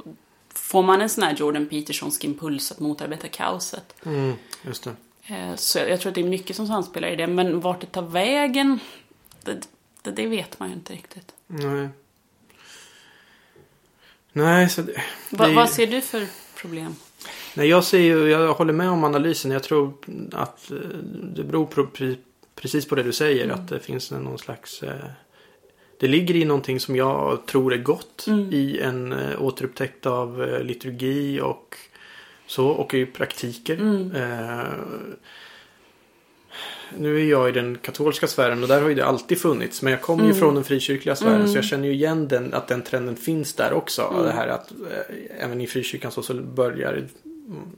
[0.49, 3.95] får man en sån här Jordan Petersonsk impuls att motarbeta kaoset.
[4.05, 4.33] Mm,
[4.65, 4.95] just det.
[5.35, 7.27] Eh, Så jag jag tror att det är mycket som samspelar i det.
[7.27, 8.79] Men vart det tar vägen,
[9.43, 9.67] det,
[10.01, 11.31] det, det vet man ju inte riktigt.
[11.47, 11.89] Nej.
[14.31, 14.93] Nej, så det,
[15.29, 16.95] Va, det- Vad ser du för problem?
[17.55, 19.51] Nej, jag ser ju, jag håller med om analysen.
[19.51, 19.93] Jag tror
[20.31, 20.77] att eh,
[21.35, 21.87] det beror på,
[22.55, 23.49] precis på det du säger.
[23.49, 24.83] Att det finns någon slags...
[24.83, 25.05] eh,
[25.99, 30.63] Det ligger i någonting som jag tror är gott i en eh, återupptäckt av eh,
[30.63, 31.75] liturgi och
[32.47, 33.73] så och i praktiker.
[34.15, 34.73] Eh,
[36.97, 39.81] nu är jag i den katolska sfären och där har ju det alltid funnits.
[39.81, 42.67] Men jag kommer ju från den frikyrkliga sfären så jag känner ju igen den, att
[42.67, 44.21] den trenden finns där också.
[44.25, 47.07] Det här att eh, även i frikyrkan så, så börjar mm,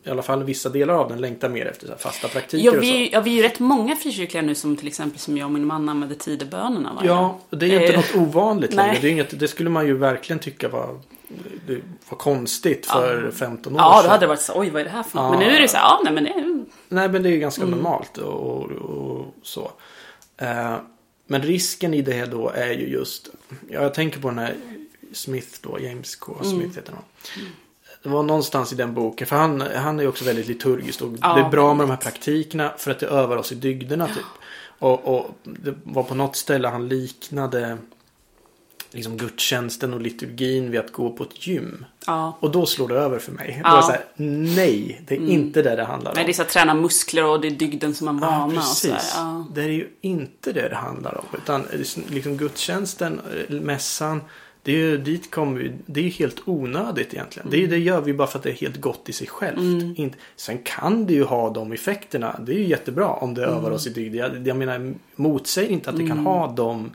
[0.03, 2.81] i alla fall vissa delar av den längta mer efter fasta praktiker Ja och så.
[2.81, 5.51] vi, ja, vi är ju rätt många frikyrkliga nu som till exempel som jag och
[5.51, 7.07] min man använder tidebönerna varje.
[7.09, 8.97] Ja, det är ju inte Eh, något ovanligt längre.
[9.01, 10.99] Det, är inget, det skulle man ju verkligen tycka var,
[11.67, 14.11] det var konstigt för 15 år Ja, då sedan.
[14.11, 15.25] hade det varit så oj vad är det här för något?
[15.33, 15.39] Ja.
[15.39, 16.65] Men nu är det så här, ja nej men det är...
[16.89, 17.73] Nej, men det är ju ganska Mm.
[17.75, 19.71] normalt och, och, och så.
[20.37, 20.75] Eh,
[21.27, 23.29] men risken i det då är ju just,
[23.69, 24.55] ja, jag tänker på den här
[25.13, 26.35] Smith då, James K.
[26.41, 26.71] Smith Mm.
[26.75, 27.03] heter han.
[28.05, 31.09] Det var någonstans i den boken, för han, han är ju också väldigt liturgisk och
[31.21, 31.33] Ja.
[31.35, 34.25] det är bra med de här praktikerna för att det övar oss i dygderna typ.
[34.79, 37.77] Och, och det var på något ställe han liknade
[38.91, 41.85] liksom gudstjänsten och liturgin vid att gå på ett gym.
[42.07, 42.37] Ja.
[42.39, 43.61] Och då slår det över för mig.
[43.63, 43.75] Ja.
[43.75, 44.05] Det så här,
[44.55, 46.15] nej, det är inte det det handlar om.
[46.15, 48.61] Nej, det är så att träna muskler och det är dygden som man Ja, vana
[48.61, 49.13] så precis.
[49.15, 49.45] ja.
[49.53, 51.25] Det är ju inte det det handlar om.
[51.37, 51.63] Utan
[52.09, 54.21] liksom gudstjänsten, mässan.
[54.65, 57.49] Det är ju, dit kommer vi, det är helt onödigt egentligen.
[57.49, 59.27] Det, är, ju- det gör vi bara för att det är helt gott i sig
[59.27, 59.57] självt.
[59.57, 59.93] Mm.
[59.97, 62.39] Inte, sen kan det ju ha de effekterna.
[62.45, 63.55] Det är ju jättebra om det Mm.
[63.57, 64.15] övar oss i dygd.
[64.15, 66.91] Jag, jag menar, motsäger inte att det kan ha de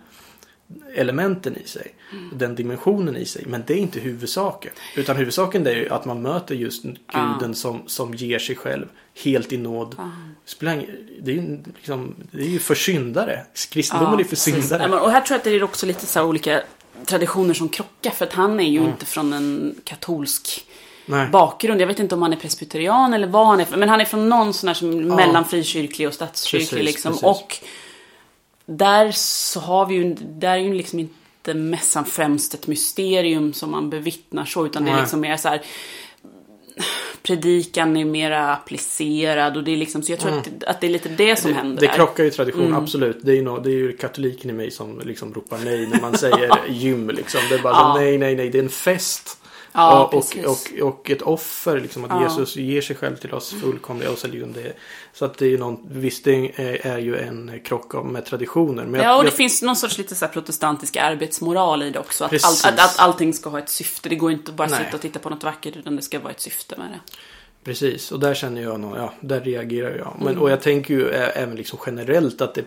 [0.95, 1.95] elementen i sig.
[2.13, 2.39] Mm.
[2.39, 3.45] Den dimensionen i sig.
[3.47, 4.73] Men det är inte huvudsaken.
[4.97, 8.87] Utan huvudsaken det är ju att man möter just guden som, som ger sig själv
[9.25, 9.95] helt i nåd.
[10.61, 10.87] Ing-
[11.23, 13.41] Det är ju liksom, det är ju för syndare.
[13.71, 15.01] Kristendomen är för syndare.
[15.01, 16.63] Och här tror jag att det är också lite så här olika
[17.07, 18.11] traditioner som krockar.
[18.11, 20.67] För att han är ju inte från en katolsk
[21.07, 21.29] Nej.
[21.29, 21.81] bakgrund.
[21.81, 23.77] Jag vet inte om han är presbyterian eller vad han är.
[23.77, 26.71] Men han är från någon sån här som mellan frikyrklig och statskyrklig.
[26.71, 27.13] Precis, liksom.
[27.13, 27.25] precis.
[27.25, 27.57] Och
[28.67, 33.71] där så har vi ju, där är ju liksom inte mässan främst ett mysterium som
[33.71, 34.67] man bevittnar så.
[34.67, 35.03] Utan det är Nej.
[35.03, 35.63] liksom mer så här
[37.23, 40.91] predikan är mera applicerad och det är liksom, så jag tror att, att det är
[40.91, 41.77] lite det som händer Mm.
[41.81, 41.95] Det där.
[41.95, 42.75] krockar ju tradition, Mm.
[42.83, 43.19] absolut.
[43.23, 46.01] Det är, ju nå- det är ju katoliken i mig som liksom ropar nej när
[46.01, 47.11] man säger gym.
[47.11, 47.41] Liksom.
[47.49, 47.95] Det är bara Ja.
[47.99, 48.51] nej, nej, nej.
[48.51, 49.37] Det är en fest.
[49.73, 52.23] Ja, och, och, och, och ett offer, liksom, att Ja.
[52.23, 54.11] Jesus ger sig själv till oss fullkomliga.
[54.11, 54.73] Och det,
[55.13, 56.53] så att det är någon, visst det
[56.87, 58.85] är, ju en krock med traditioner.
[58.85, 61.99] Men jag, Ja, och det jag, finns någon sorts lite så protestantisk arbetsmoral i det
[61.99, 62.25] också.
[62.25, 62.65] Att, Precis.
[62.65, 64.09] allt, att, att allting ska ha ett syfte.
[64.09, 64.85] Det går inte att bara Nej.
[64.85, 67.01] sitta och titta på något vackert utan det ska vara ett syfte med det.
[67.65, 70.15] Precis, och där känner jag nog, ja, där reagerar jag.
[70.19, 70.43] Men, Mm.
[70.43, 72.65] Och jag tänker ju även liksom generellt att det,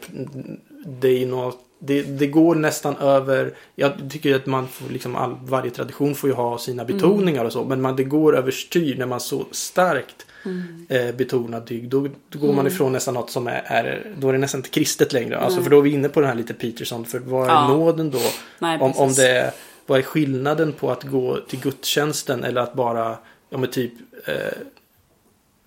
[0.86, 5.36] det är något, det, det går nästan över, jag tycker att man får liksom, all,
[5.43, 6.96] varje tradition får ju ha sina Mm.
[6.98, 10.86] betoningar och så, men man, det går överstyr när man så starkt Mm.
[10.89, 11.91] eh, betonar dygd.
[11.91, 14.69] Då, då går man ifrån nästan något som är, är, då är det nästan inte
[14.69, 15.38] kristet längre.
[15.39, 17.67] Alltså för då är vi inne på den här lite Peterson, för vad är Ja.
[17.67, 18.19] nåden då?
[18.60, 19.52] Nej, om, om det är,
[19.86, 23.17] vad är skillnaden på att gå till gudstjänsten eller att bara,
[23.50, 23.91] ja men typ
[24.26, 24.34] eh,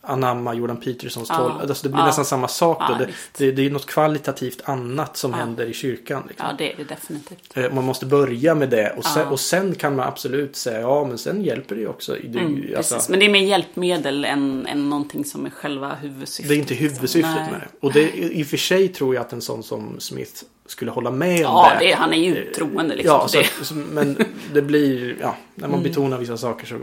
[0.06, 1.36] anamma Jordan Petersons Ja.
[1.36, 1.52] tolv.
[1.60, 2.06] Alltså det blir Ja.
[2.06, 2.94] nästan samma sak då.
[2.94, 5.36] Ja, det, det, det är något kvalitativt annat som Ja.
[5.36, 6.22] händer i kyrkan.
[6.28, 6.46] Liksom.
[6.50, 7.56] Ja, det är det definitivt.
[7.56, 9.30] Eh, Man måste börja med det och sen, Ja.
[9.30, 12.16] och sen kan man absolut säga ja men sen hjälper det ju också.
[12.24, 13.08] Det, Mm, alltså, precis.
[13.08, 16.48] Men det är mer hjälpmedel än, än någonting som är själva huvudsyftet.
[16.48, 17.50] det är inte huvudsyftet Nej.
[17.50, 17.86] med det.
[17.86, 21.10] Och det, i och för sig tror jag att en sån som Smith skulle hålla
[21.10, 21.86] med om Ja, det.
[21.86, 23.20] det, han är ju troende liksom.
[23.34, 24.16] Ja, så men
[24.52, 25.76] det blir, ja, när Mm.
[25.76, 26.74] man betonar vissa saker så,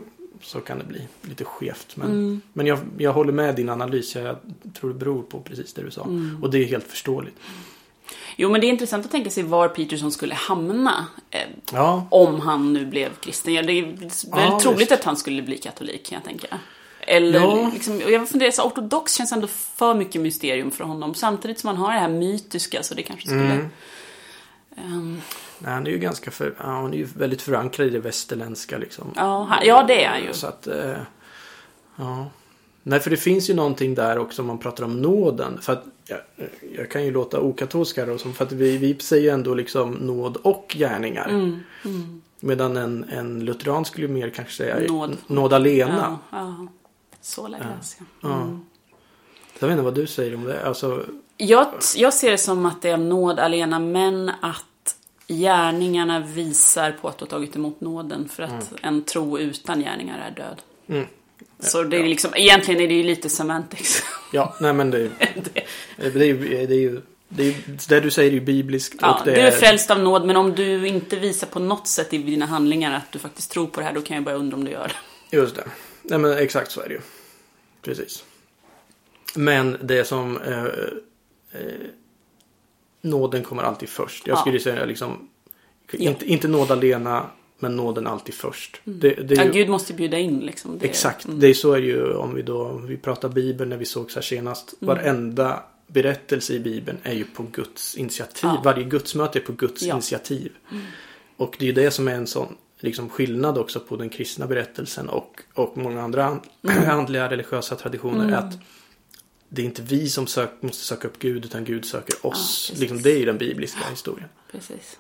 [0.44, 1.96] så kan det bli lite skevt.
[1.96, 2.42] Men, Mm.
[2.54, 4.16] men jag, jag håller med din analys.
[4.16, 4.36] Jag
[4.80, 6.04] tror det beror på precis det du sa.
[6.04, 6.40] Mm.
[6.44, 7.36] Och det är helt förståeligt.
[8.38, 11.06] jo, men det är intressant att tänka sig var Peterson skulle hamna.
[11.32, 11.40] Eh,
[11.74, 13.54] Ja, om han nu blev kristen.
[13.54, 14.92] Ja, det är väl Ja, troligt visst.
[14.92, 16.60] att han skulle bli katolik kan jag tänka.
[17.08, 17.72] Eller Ja.
[17.74, 21.14] liksom, och jag funderar, så ortodox känns ändå för mycket mysterium för honom.
[21.16, 23.44] Samtidigt som han har det här mytiska så det kanske skulle...
[23.54, 23.68] Mm.
[24.78, 25.22] Ehm,
[25.60, 28.78] Nej, han är ju ganska för, ja, han är ju väldigt förankrad i det västerländska
[28.78, 29.14] liksom.
[29.16, 30.34] ja, han, ja, det är han ju.
[30.34, 30.98] Så att, eh,
[31.96, 32.28] ja.
[32.84, 35.62] Nej, för det finns ju någonting där också om man pratar om nåden.
[35.62, 36.20] För att jag,
[36.78, 40.38] jag kan ju låta okatolsk här då, för att vi, vi säger ändå liksom nåd
[40.38, 41.30] och gärningar.
[41.30, 42.22] Mm, mm.
[42.40, 45.18] Medan en, en lutheran skulle ju mer kanske säga Nåd.
[45.28, 46.20] nåd alena.
[46.32, 46.68] Ja, ja.
[47.22, 47.78] Så lär
[48.22, 48.32] jag.
[48.32, 48.66] Mm.
[49.60, 50.66] Jag vet inte vad du säger om det.
[50.68, 51.06] Alltså,
[51.38, 54.96] Jag, jag ser det som att det är nåd alena, men att
[55.28, 58.30] gärningarna visar på att du har tagit emot nåden.
[58.30, 60.62] För att en tro utan gärningar är död.
[60.88, 61.08] Mm.
[61.60, 64.04] Så det är liksom, egentligen är det ju lite semantics.
[64.34, 65.00] ja, nej men det,
[65.98, 68.42] det, det, är, ju- det är ju det, är, ju- det du säger är ju
[68.42, 68.96] bibliskt.
[69.02, 71.88] ja, och det du är frälst av nåd, men om du inte visar på något
[71.88, 74.38] sätt i dina handlingar att du faktiskt tror på det här, då kan jag börja
[74.38, 74.92] undra om du gör
[75.30, 75.38] det.
[75.38, 75.64] Just det.
[76.02, 77.02] Nej men exakt så är det ju.
[77.82, 78.24] Precis.
[79.36, 80.64] Men det som eh,
[81.52, 81.88] eh,
[83.02, 84.28] nåden kommer alltid först.
[84.28, 84.42] Jag Ja.
[84.42, 85.30] skulle säga liksom
[85.92, 87.26] inte, inte nåd alena
[87.60, 88.82] men nåden alltid först.
[88.84, 90.78] Det, det är Ja, ju, Gud måste bjuda in liksom.
[90.80, 91.26] Det, exakt.
[91.26, 91.40] mm.
[91.40, 94.12] Det är så är det ju om vi då vi pratar Bibeln när vi såg
[94.12, 94.74] så här senast.
[94.82, 94.96] Mm.
[94.96, 98.44] Varenda berättelse i Bibeln är ju på Guds initiativ.
[98.50, 98.62] Ja.
[98.64, 99.86] Varje gudsmöte är på Guds Ja.
[99.88, 99.96] Mm.
[99.96, 100.52] initiativ.
[101.38, 104.48] Och det är ju det som är en sån liksom, skillnad också på den kristna
[104.48, 106.90] berättelsen och, och många andra and- Mm.
[107.00, 108.34] andliga religiösa traditioner.
[108.38, 108.54] Att
[109.54, 112.68] det är inte vi som sök, måste söka upp Gud utan Gud söker oss.
[112.68, 112.80] precis.
[112.82, 114.30] liksom, det är ju den bibliska historien.
[114.52, 115.00] Precis.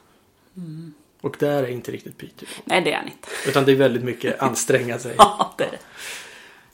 [1.21, 2.47] Och där är inte riktigt Peter.
[2.65, 3.27] Nej, det är han inte.
[3.47, 5.15] Utan det är väldigt mycket anstränga sig.
[5.17, 5.79] Ja, det är det.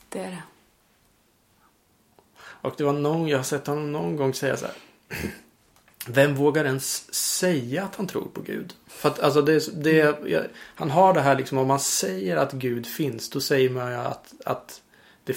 [0.08, 0.42] Det är det.
[2.40, 4.74] Och det var någon, jag har sett honom någon gång säga så här.
[6.06, 8.74] Vem vågar ens säga att han tror på Gud?
[8.86, 12.52] För att alltså det, det, jag, han har det här liksom om man säger att
[12.52, 13.30] Gud finns.
[13.30, 14.82] Då säger man ju att, att
[15.24, 15.36] det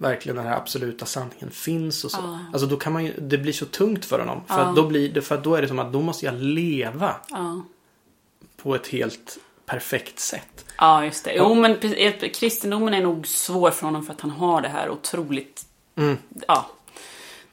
[0.00, 2.18] verkligen den här absoluta sanningen finns och så.
[2.22, 2.38] Ja.
[2.52, 4.40] Alltså då kan man ju, det blir så tungt för honom.
[4.46, 4.60] För, Ja.
[4.60, 7.62] att då blir för att då är det som att då måste jag leva Ja.
[8.56, 10.64] på ett helt perfekt sätt.
[10.78, 11.32] Ja, just det.
[11.34, 11.76] Jo, men
[12.34, 15.66] kristendomen är nog svår för honom för att han har det här otroligt...
[15.96, 16.16] Mm.
[16.48, 16.70] Ja.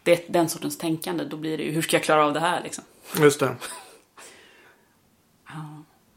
[0.03, 1.23] Det, den sortens tänkande.
[1.23, 2.83] Då blir det ju, hur ska jag klara av det här liksom?
[3.19, 3.55] Just det.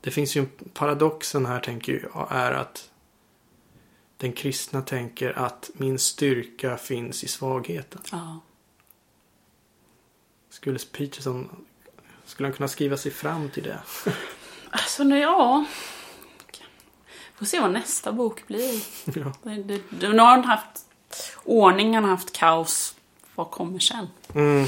[0.01, 2.89] Det finns ju en paradoxen här tänker jag är att
[4.21, 8.01] den kristna tänker att min styrka finns i svagheten.
[8.12, 8.41] Ja.
[10.51, 11.66] Skulle Peterson
[12.25, 13.81] skulle han kunna skriva sig fram till det?
[14.73, 15.64] Alltså, nu, ja.
[17.35, 18.83] Får se vad nästa bok blir.
[19.18, 19.33] ja.
[19.43, 20.87] Det, det, det, nu har han haft
[21.45, 22.95] ordning, han har haft kaos.
[23.35, 24.07] Vad kommer sen?
[24.35, 24.66] Mm.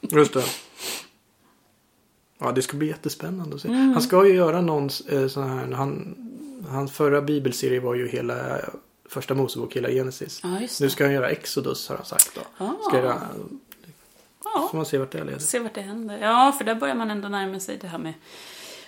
[0.00, 0.44] Just det.
[2.38, 3.68] Ja, det ska bli jättespännande att se.
[3.68, 6.16] Han ska ju göra någon eh, sån här, han,
[6.68, 8.58] hans förra bibelserie var ju hela
[9.08, 10.40] första Mosebok, hela Genesis.
[10.42, 12.64] Ja, Nu ska han göra Exodus har han sagt då.
[12.64, 12.72] Ah.
[12.88, 13.22] Ska göra,
[14.44, 14.68] Ja.
[14.70, 15.38] får man se vart det leder.
[15.38, 16.18] Se vart det händer.
[16.18, 18.14] Ja, för där börjar man ändå närma sig det här med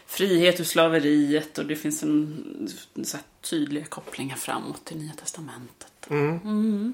[0.06, 2.68] frihet ur slaveriet och det finns en,
[3.04, 5.92] så tydliga kopplingar framåt till Nya Testamentet.
[6.10, 6.40] Mm.
[6.44, 6.92] Mm.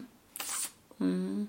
[1.01, 1.49] Mm.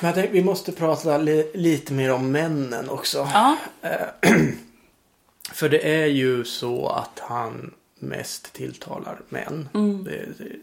[0.00, 3.28] Men tänkte, vi måste prata li, lite mer om männen också.
[3.32, 3.56] Ja,
[5.52, 9.68] För det är ju så att han mest tilltalar män.
[9.74, 10.04] Mm.
[10.04, 10.56] Det, det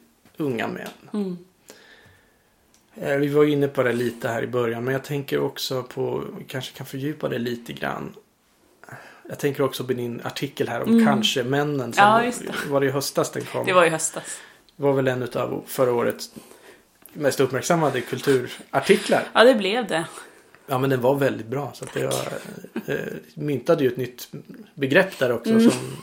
[0.44, 0.88] unga män.
[1.14, 1.38] mm.
[2.96, 4.84] Eh, Vi var inne på det lite här i början.
[4.84, 8.14] Men jag tänker också på, kanske kan fördjupa det lite grann.
[9.30, 11.94] Jag tänker också på din artikel här om kanske männen.
[11.94, 12.26] Som Mm.
[12.26, 12.32] Ja,
[12.66, 12.70] det.
[12.70, 13.66] var det i höstas den kom.
[13.66, 14.40] det var i höstas.
[14.76, 16.32] var väl en av förra årets
[17.14, 19.28] mest uppmärksammade kulturartiklar.
[19.34, 20.06] Ja, det blev det.
[20.70, 21.72] Ja men den var väldigt bra.
[21.74, 22.14] Så att jag
[22.88, 24.28] eh, myntade ju ett nytt
[24.74, 25.50] begrepp där också.
[25.50, 25.72] Mm.
[25.72, 25.98] Som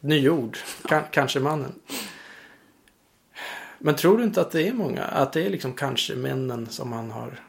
[0.00, 0.58] nyord.
[0.84, 1.72] Kan, kanske mannen.
[3.78, 5.04] Men tror du inte att det är många?
[5.04, 7.40] Att det är liksom kanske männen som han har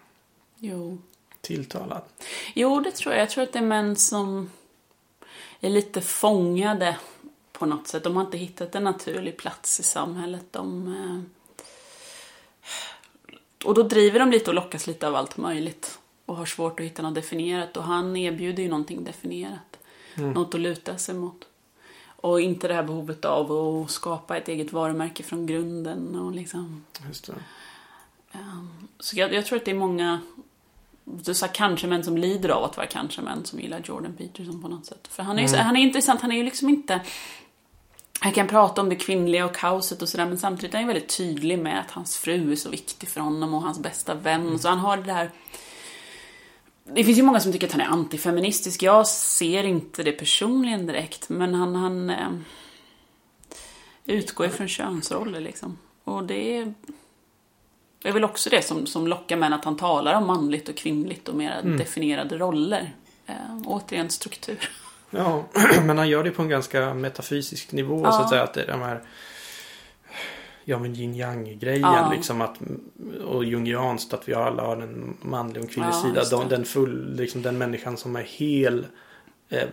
[0.59, 0.97] Jo.
[1.41, 2.23] tilltalat?
[2.55, 3.21] jo, det tror jag.
[3.21, 4.49] Jag tror att det är män som
[5.61, 6.97] är lite fångade
[7.51, 8.03] på något sätt.
[8.03, 10.45] De har inte hittat en naturlig plats i samhället.
[10.51, 11.21] De, eh...
[13.65, 15.99] Och då driver de lite och lockas lite av allt möjligt.
[16.25, 17.77] Och har svårt att hitta något definierat.
[17.77, 19.79] Och han erbjuder ju någonting definierat.
[20.15, 21.45] Något att luta sig mot.
[22.05, 26.15] Och inte det här behovet av att skapa ett eget varumärke från grunden.
[26.15, 26.85] Och liksom...
[27.07, 27.33] Just det.
[28.31, 30.21] Ehm, Så jag, jag tror att det är många
[31.03, 34.61] du sa kanske män som lider av att vara kanske män som gillar Jordan Peterson
[34.61, 35.07] på något sätt.
[35.07, 37.01] För han är ju så, han är intressant, han är ju liksom inte...
[38.19, 41.17] Han kan prata om det kvinnliga och kaoset och sådär men samtidigt är han väldigt
[41.17, 44.59] tydlig med att hans fru är så viktig för honom och hans bästa vän.
[44.59, 45.31] Så han har det där...
[46.83, 48.83] Det finns ju många som tycker att han är antifeministisk.
[48.83, 51.75] Jag ser inte det personligen direkt men han...
[51.75, 52.29] han eh,
[54.05, 55.77] utgår ifrån könsroller liksom.
[56.03, 56.73] Och det är,
[58.01, 60.75] det är väl också det som, som lockar män att han talar om manligt och
[60.75, 62.93] kvinnligt och mer definierade roller.
[63.25, 64.69] Eh, återigen struktur.
[65.09, 65.43] Ja,
[65.85, 68.11] men han gör det på en ganska metafysisk nivå Ja.
[68.11, 68.43] så att säga.
[68.43, 69.01] Att det är de här
[70.65, 72.11] Ja men yin yang grejen Ja.
[72.15, 72.57] liksom att
[73.25, 76.43] Och jungianskt att vi alla har en manlig och en kvinnlig Ja, sida.
[76.49, 78.85] den full, liksom den människan som är hel
[79.49, 79.63] eh,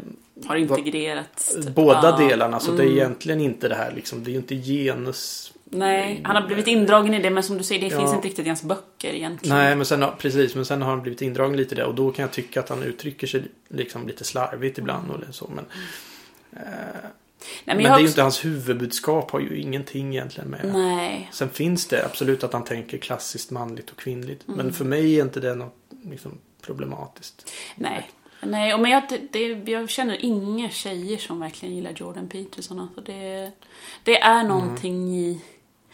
[0.46, 1.54] Har integrerats.
[1.54, 1.74] typ.
[1.74, 2.28] Båda Ja.
[2.28, 2.60] delarna.
[2.60, 2.96] Så det är Mm.
[2.98, 4.24] egentligen inte det här liksom.
[4.24, 5.52] Det är ju inte genus.
[5.72, 8.46] Nej, han har blivit indragen i det men som du säger, det finns inte riktigt
[8.46, 9.56] i hans böcker egentligen.
[9.56, 10.54] Nej men sen precis.
[10.54, 11.84] Men sen har han blivit indragen lite i det.
[11.84, 15.10] Och då kan jag tycka att han uttrycker sig liksom lite slarvigt ibland.
[15.10, 15.50] Och så.
[15.54, 15.64] Men,
[16.52, 16.62] eh,
[17.64, 19.30] Nej, men, men det är ju inte hans huvudbudskap.
[19.30, 20.72] Har ju ingenting egentligen med.
[20.72, 21.30] Nej.
[21.32, 24.48] Sen finns det absolut att han tänker klassiskt manligt och kvinnligt.
[24.48, 24.56] Mm.
[24.56, 27.52] Men för mig är inte det något liksom, problematiskt.
[27.74, 28.10] Nej.
[28.42, 32.80] Nej, men jag, det, jag känner inga tjejer som verkligen gillar Jordan Peterson.
[32.80, 33.52] Alltså det,
[34.04, 35.40] det är någonting i...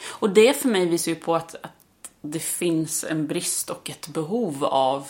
[0.04, 4.08] Och det för mig visar ju på att, att det finns en brist och ett
[4.08, 5.08] behov av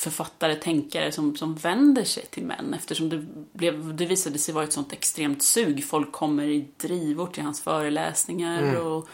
[0.00, 4.64] författare, tänkare som, som vänder sig till män eftersom det, blev, det visade sig vara
[4.64, 5.84] ett sånt extremt sug.
[5.84, 9.08] Folk kommer i drivor till hans föreläsningar och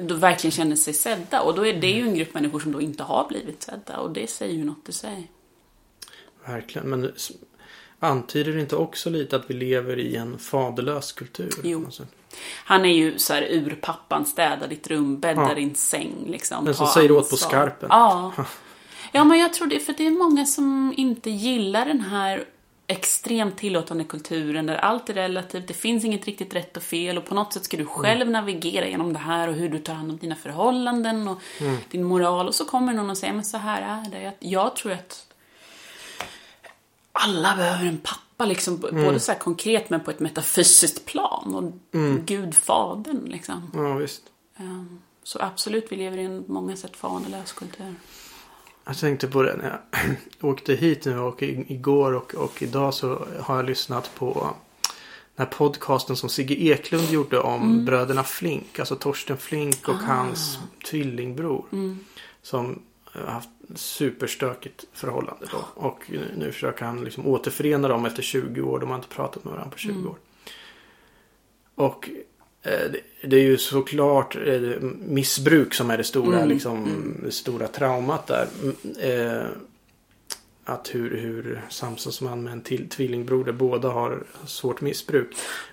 [0.00, 1.40] då verkligen känner sig sedda.
[1.40, 4.10] Och då är det ju en grupp människor som då inte har blivit sedda och
[4.10, 5.30] det säger ju något i sig.
[6.44, 6.90] Verkligen.
[6.90, 7.12] Men
[7.98, 11.52] antyder det inte också lite att vi lever i en faderlös kultur?
[11.62, 11.84] Jo.
[11.84, 12.06] Alltså,
[12.64, 15.54] Han är ju så här urpappan, städa ditt rum, bädda Ja.
[15.54, 16.64] din säng liksom.
[16.64, 17.88] Men som säger åt på skarpen.
[17.90, 18.32] Ja.
[19.12, 22.44] Ja, men jag tror det, för det är många som inte gillar den här
[22.86, 27.24] extremt tillåtande kulturen där allt är relativt, det finns inget riktigt rätt och fel och
[27.24, 28.32] på något sätt ska du själv Mm.
[28.32, 31.76] navigera genom det här och hur du tar hand om dina förhållanden och Mm.
[31.90, 34.22] din moral och så kommer någon och säger men så här är det.
[34.22, 35.26] Jag, jag tror att
[37.12, 39.04] alla behöver en pappa liksom, Mm.
[39.04, 42.22] både så här konkret men på ett metafysiskt plan och Mm.
[42.24, 43.70] Gud fadern liksom.
[43.74, 44.22] Ja, visst.
[44.56, 47.94] Ehm, Så absolut, vi lever i en många sätt fanelös kultur.
[48.84, 50.16] Jag tänkte på det när jag
[50.50, 54.54] åkte hit nu och igår och, och idag så har jag lyssnat på
[55.36, 57.84] den här podcasten som Sigge Eklund gjorde om Mm.
[57.84, 58.78] bröderna Flink.
[58.78, 59.98] Alltså Torsten Flink och Ah.
[60.14, 60.58] hans
[60.90, 61.64] tvillingbror.
[61.72, 61.98] Mm.
[62.42, 65.64] Som har haft superstökigt förhållande då.
[65.74, 68.78] Och nu, försöker han liksom återförena dem efter 20 år.
[68.80, 70.06] De har inte pratat med varandra på 20 Mm.
[70.08, 70.16] år.
[71.74, 72.10] Och
[72.62, 74.60] det, det är ju såklart eh,
[75.06, 77.20] missbruk som är det stora, Mm, liksom, mm.
[77.24, 78.46] det stora traumat där.
[78.62, 79.46] Mm, Eh,
[80.64, 85.28] att hur, hur samsas man med en till tvillingbroder, båda har svårt missbruk.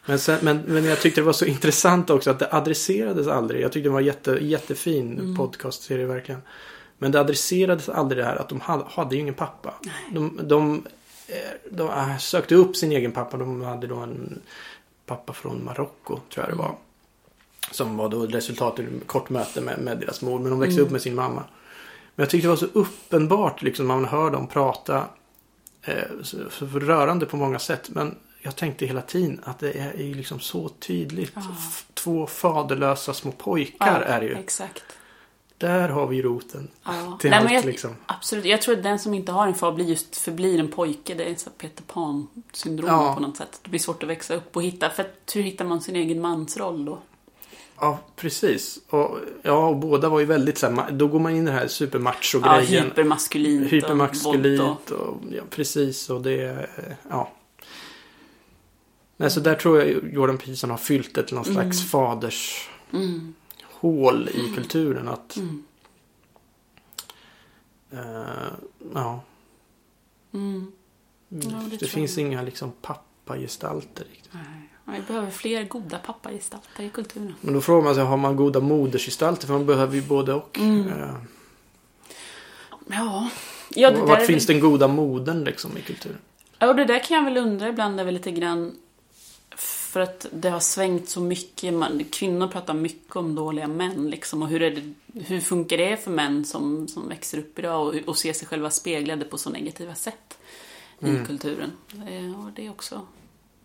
[0.05, 3.61] Men, sen, men, men jag tyckte det var så intressant också att det adresserades aldrig.
[3.61, 5.35] Jag tyckte det var jätte, jättefin Mm.
[5.35, 6.41] podcastserie verkligen.
[6.97, 9.73] Men det adresserades aldrig det här att de hade, hade ju ingen pappa.
[10.11, 10.83] De, de,
[11.27, 11.35] eh,
[11.71, 13.37] de, äh, sökte upp sin egen pappa.
[13.37, 14.41] De hade då en
[15.09, 16.75] pappa från Marocko, tror jag det var.
[17.71, 20.39] Som var då resultatet av ett kort möte med, med deras mor.
[20.39, 20.85] Men de växte Mm.
[20.85, 21.43] upp med sin mamma.
[22.15, 25.05] Men jag tyckte det var så uppenbart liksom när man hör dem prata.
[25.81, 27.89] Eh, så, så rörande på många sätt.
[27.89, 31.33] Men jag tänkte hela tiden att det är ju liksom så tydligt.
[31.37, 34.35] F- Två faderlösa små pojkar är det ju.
[34.35, 34.83] Exakt.
[35.59, 36.67] Där har vi roten.
[36.83, 37.17] Ja.
[37.21, 37.95] Till Nej, allt jag, liksom.
[38.05, 38.45] Absolut.
[38.45, 41.13] Jag tror att den som inte har en far blir just förblir en pojke.
[41.15, 43.13] Det är så Peter Pan-syndrom Ja.
[43.15, 43.59] på något sätt.
[43.63, 44.89] Det blir svårt att växa upp och hitta.
[44.89, 46.99] För hur hittar man sin egen mansroll då?
[47.79, 48.79] Ja, precis.
[48.89, 51.53] Och, ja, och båda var ju väldigt så här, då går man in i den
[51.55, 52.83] här Ja, supermacho-grejen.
[52.83, 57.31] hypermaskulint och Hypermaskulint våld och, ja, precis och det, eh, ja.
[59.17, 61.87] Nej, så där tror jag Jordan Peterson har fyllt ett någon slags Mm.
[61.89, 62.93] faders och...
[62.95, 63.33] Mm.
[63.79, 65.63] Hål i kulturen att, Mm.
[67.91, 68.51] eh,
[68.93, 69.21] ja.
[70.33, 70.71] Mm.
[71.29, 72.27] Ja, det det finns jag.
[72.27, 74.33] inga liksom pappagestalter riktigt.
[74.85, 74.97] Nej.
[74.99, 77.33] Vi behöver fler goda pappagestalter i kulturen.
[77.41, 79.47] Men då frågar man sig, har man goda modersgestalter?
[79.47, 80.59] För man behöver ju både och.
[80.59, 80.87] Mm.
[80.87, 81.15] Eh,
[82.91, 83.29] Ja.
[83.75, 84.55] Ja, det och vart finns väl...
[84.59, 86.17] den goda modern liksom i kulturen?
[86.59, 88.75] Ja, och det där kan jag väl undra ibland över lite grann.
[89.89, 91.73] För att det har svängt så mycket.
[91.73, 94.41] Man, kvinnor pratar mycket om dåliga män liksom.
[94.41, 98.17] Och hur, det, hur funkar det för män som, som växer upp idag och, och
[98.17, 100.37] ser sig själva speglade på så negativa sätt
[100.99, 101.25] i Mm.
[101.25, 101.71] kulturen?
[101.91, 103.01] Eh, Och det är också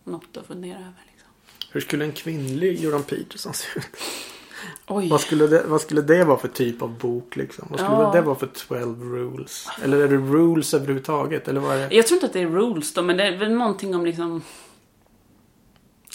[0.03, 1.03] något att fundera över.
[1.11, 1.29] Liksom.
[1.71, 3.85] Hur skulle en kvinnlig Jordan Peterson se ut?
[4.87, 5.09] Oj.
[5.09, 7.67] Vad skulle, det, vad skulle det vara för typ av bok liksom?
[7.69, 8.11] Vad skulle Ja.
[8.13, 9.67] det vara för 12 rules?
[9.83, 11.47] Eller är det rules överhuvudtaget?
[11.47, 11.95] Eller vad är det?
[11.95, 14.41] Jag tror inte att det är rules då, men det är väl någonting om liksom...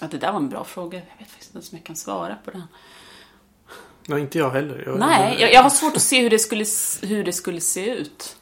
[0.03, 0.99] Att det där var en bra fråga.
[0.99, 2.63] Jag vet faktiskt inte ens om jag kan svara på den.
[4.07, 4.83] Nej, inte jag heller.
[4.87, 6.65] Jag, Nej, jag, jag har svårt att se hur det skulle,
[7.03, 8.37] hur det skulle se ut.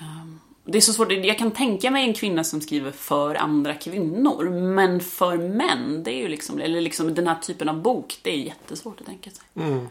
[0.00, 3.74] Um, Det är så svårt, jag kan tänka mig en kvinna som skriver för andra
[3.74, 8.18] kvinnor, men för män, det är ju liksom, eller liksom den här typen av bok,
[8.22, 9.44] det är jättesvårt att tänka sig.
[9.54, 9.88] Mm.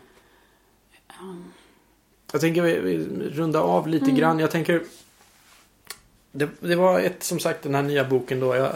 [2.32, 2.98] Jag tänker vi, vi
[3.30, 4.16] runda av lite mm.
[4.16, 4.40] grann.
[4.40, 4.84] Jag tänker
[6.32, 8.56] det, det, var ett, som sagt, den här nya boken då.
[8.56, 8.72] Jag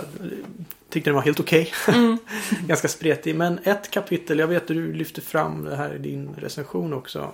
[0.89, 1.71] tyckte den var helt okej.
[1.87, 1.99] Okay.
[1.99, 2.17] Mm.
[2.67, 3.35] Ganska spretig.
[3.35, 7.33] Men ett kapitel, jag vet att du lyfter fram det här i din recension också.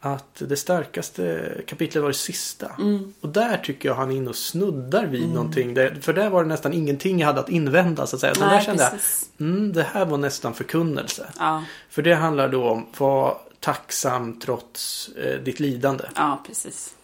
[0.00, 2.70] Att det starkaste kapitlet var det sista.
[2.78, 3.14] Mm.
[3.20, 5.34] Och där tycker jag han är inne och snuddar vid mm.
[5.34, 5.74] någonting.
[6.00, 8.34] För där var det nästan ingenting jag hade att invända så att säga.
[8.34, 9.30] Så Nej, där kände precis.
[9.36, 11.26] jag, mm, det här var nästan förkunnelse.
[11.38, 11.64] Ja.
[11.90, 16.04] För det handlar då om, var tacksam trots eh, ditt lidande.
[16.14, 16.94] Ja, precis.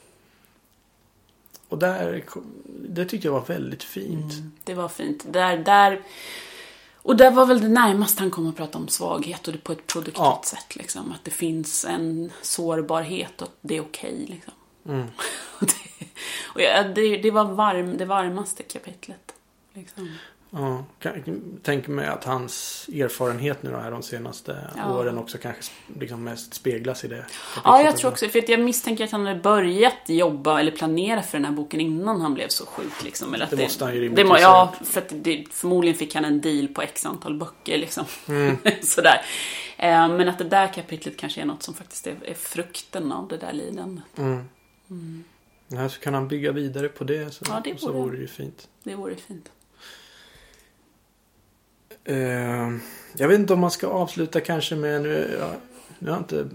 [1.75, 2.25] Och där,
[2.89, 4.33] det tyckte jag var väldigt fint.
[4.33, 5.25] Mm, det var fint.
[5.33, 6.01] Där, där,
[6.97, 9.73] och det var väl det närmaste han kom att prata om svaghet och det på
[9.73, 10.43] ett produktivt ja.
[10.45, 10.77] sätt.
[10.77, 11.13] Liksom.
[11.13, 14.15] Att det finns en sårbarhet och det är okej.
[14.15, 14.53] Okay, liksom.
[14.89, 15.07] Mm.
[15.61, 16.07] och det,
[16.55, 19.35] och ja, det, det, var varm, det varmaste kapitlet.
[19.73, 20.13] Liksom.
[20.57, 20.85] Ja,
[21.63, 24.99] tänker mig att hans erfarenhet nu då här de senaste ja.
[24.99, 27.27] åren också kanske liksom mest speglas i det.
[27.65, 31.39] Ja, jag tror också, för jag misstänker att han hade börjat jobba eller planera för
[31.39, 33.05] den här boken innan han blev så sjuk.
[33.05, 33.35] Liksom.
[33.35, 36.15] Eller att det, det måste han ju rimligtvis det, Ja, för att det, förmodligen fick
[36.15, 38.05] han en deal på x antal böcker liksom.
[38.29, 38.57] Mm.
[38.83, 39.21] Sådär.
[39.77, 43.29] Eh, men att det där kapitlet kanske är något som faktiskt är, är frukten av
[43.29, 44.05] det där lidandet.
[44.19, 44.45] Mm.
[44.91, 45.25] Mm.
[45.69, 48.23] Ja, så kan han bygga vidare på det så, ja, det vore, så vore det
[48.23, 48.69] ju fint.
[48.83, 49.51] Det vore fint.
[52.09, 52.77] Uh,
[53.17, 55.53] jag vet inte om man ska avsluta kanske med, nu, ja,
[55.99, 56.49] nu har jag inte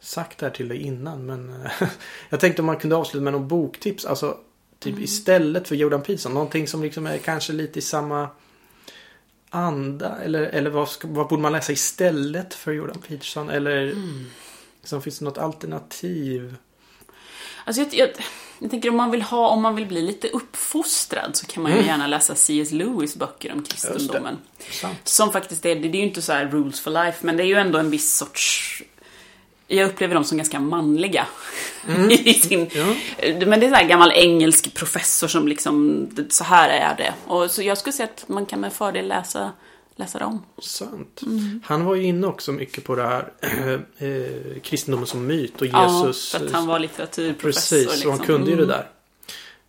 [0.00, 1.66] sagt det här till dig innan men uh,
[2.28, 4.04] jag tänkte om man kunde avsluta med någon boktips.
[4.04, 4.38] Alltså
[4.78, 5.04] typ mm.
[5.04, 6.34] istället för Jordan Peterson.
[6.34, 8.28] Någonting som liksom är kanske lite i samma
[9.50, 10.16] anda.
[10.16, 13.50] Eller, eller vad, ska, vad borde man läsa istället för Jordan Peterson?
[13.50, 14.26] Eller mm.
[14.80, 16.56] liksom, finns det något alternativ?
[17.64, 18.10] Alltså jag, jag
[18.62, 21.72] jag tänker om man vill ha, om man vill bli lite uppfostrad så kan man
[21.72, 21.88] ju mm.
[21.88, 22.70] gärna läsa C.S.
[22.70, 24.38] Lewis böcker om kristendomen.
[25.04, 27.54] Som faktiskt är, det är ju inte så rules for life, men det är ju
[27.54, 28.82] ändå en viss sorts
[29.66, 31.26] jag upplever dem som ganska manliga.
[31.88, 32.10] Mm.
[32.24, 32.94] i sin, ja.
[33.46, 37.14] Men det är en gammal engelsk professor som liksom, så här är det.
[37.26, 39.52] Och så jag skulle säga att man kan med fördel läsa
[39.96, 40.42] läsa dem.
[40.58, 41.22] Sant.
[41.22, 41.60] Mm.
[41.64, 43.32] Han var ju inne också mycket på det här
[43.98, 46.32] eh, kristendomen som myt och Jesus.
[46.32, 47.76] Ja, för att han var litteraturprofessor.
[47.76, 48.10] Precis, liksom.
[48.10, 48.76] och han kunde ju det mm.
[48.76, 48.90] där.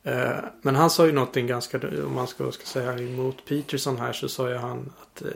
[0.03, 4.13] Eh, men han sa ju någonting ganska, om man ska, ska säga emot Peterson här
[4.13, 5.31] så sa ju han att eh,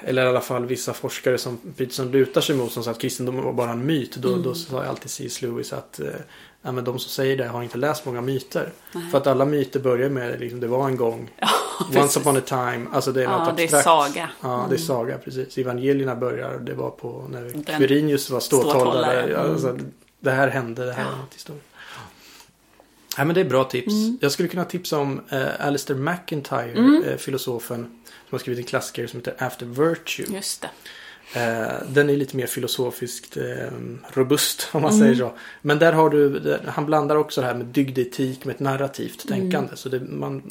[0.00, 3.44] eller i alla fall vissa forskare som Peterson lutar sig mot som sa att kristendomen
[3.44, 4.16] var bara en myt.
[4.16, 4.42] Då, mm.
[4.42, 5.42] då sa jag alltid C.S.
[5.42, 8.72] Lewis att eh, men de som säger det har inte läst många myter.
[8.92, 9.10] Nej.
[9.10, 11.30] För att alla myter börjar med liksom, det var en gång.
[11.92, 12.86] Ja, Once upon a time.
[12.92, 13.72] Alltså det är ja, något abstrakt.
[13.72, 14.30] det är saga.
[14.40, 14.68] Ja, mm.
[14.68, 14.86] det är mm.
[14.86, 15.58] saga precis.
[15.58, 19.22] Evangelierna börjar, det var på när Quirinius var ståthållare.
[19.22, 19.52] Mm.
[19.52, 19.78] Alltså,
[20.20, 21.62] det här hände, det här är något historia.
[23.18, 23.92] Ja, men det är bra tips.
[23.92, 24.18] Mm.
[24.20, 27.04] Jag skulle kunna tipsa om eh, Alistair McIntyre, mm.
[27.04, 27.82] eh, filosofen.
[28.28, 30.26] Som har skrivit en klassiker som heter After Virtue.
[30.36, 30.68] Just det.
[31.34, 33.42] Eh, den är lite mer filosofiskt eh,
[34.12, 35.02] robust om man mm.
[35.02, 35.32] säger så.
[35.62, 39.40] Men där har du, han blandar också det här med dygdetik med ett narrativt mm.
[39.40, 39.76] tänkande.
[39.76, 40.42] Så det, man,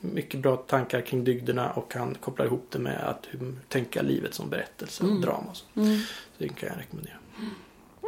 [0.00, 4.34] mycket bra tankar kring dygderna och han kopplar ihop det med att hur, tänka livet
[4.34, 5.22] som berättelse och mm.
[5.22, 5.50] drama.
[5.50, 5.64] Och så.
[5.76, 5.98] Mm.
[5.98, 7.16] så det kan jag rekommendera.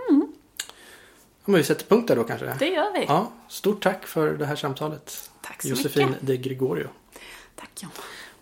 [0.09, 0.33] Mm.
[1.49, 2.57] Ja, men vi sätter punkt där då kanske?
[2.59, 3.05] Det gör vi.
[3.09, 5.31] Ja, stort tack för det här samtalet.
[5.43, 6.27] Tack så Josefin mycket.
[6.27, 6.89] de Gregorio.
[7.57, 7.91] Tack John.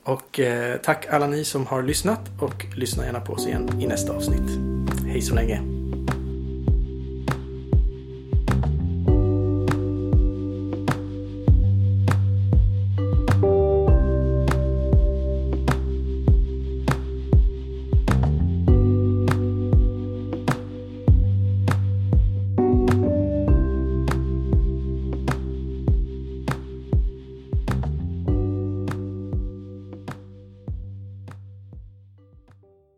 [0.03, 3.87] Och eh, tack alla ni som har lyssnat och lyssna gärna på oss igen i
[3.87, 4.51] nästa avsnitt.
[5.07, 5.86] Hej så länge!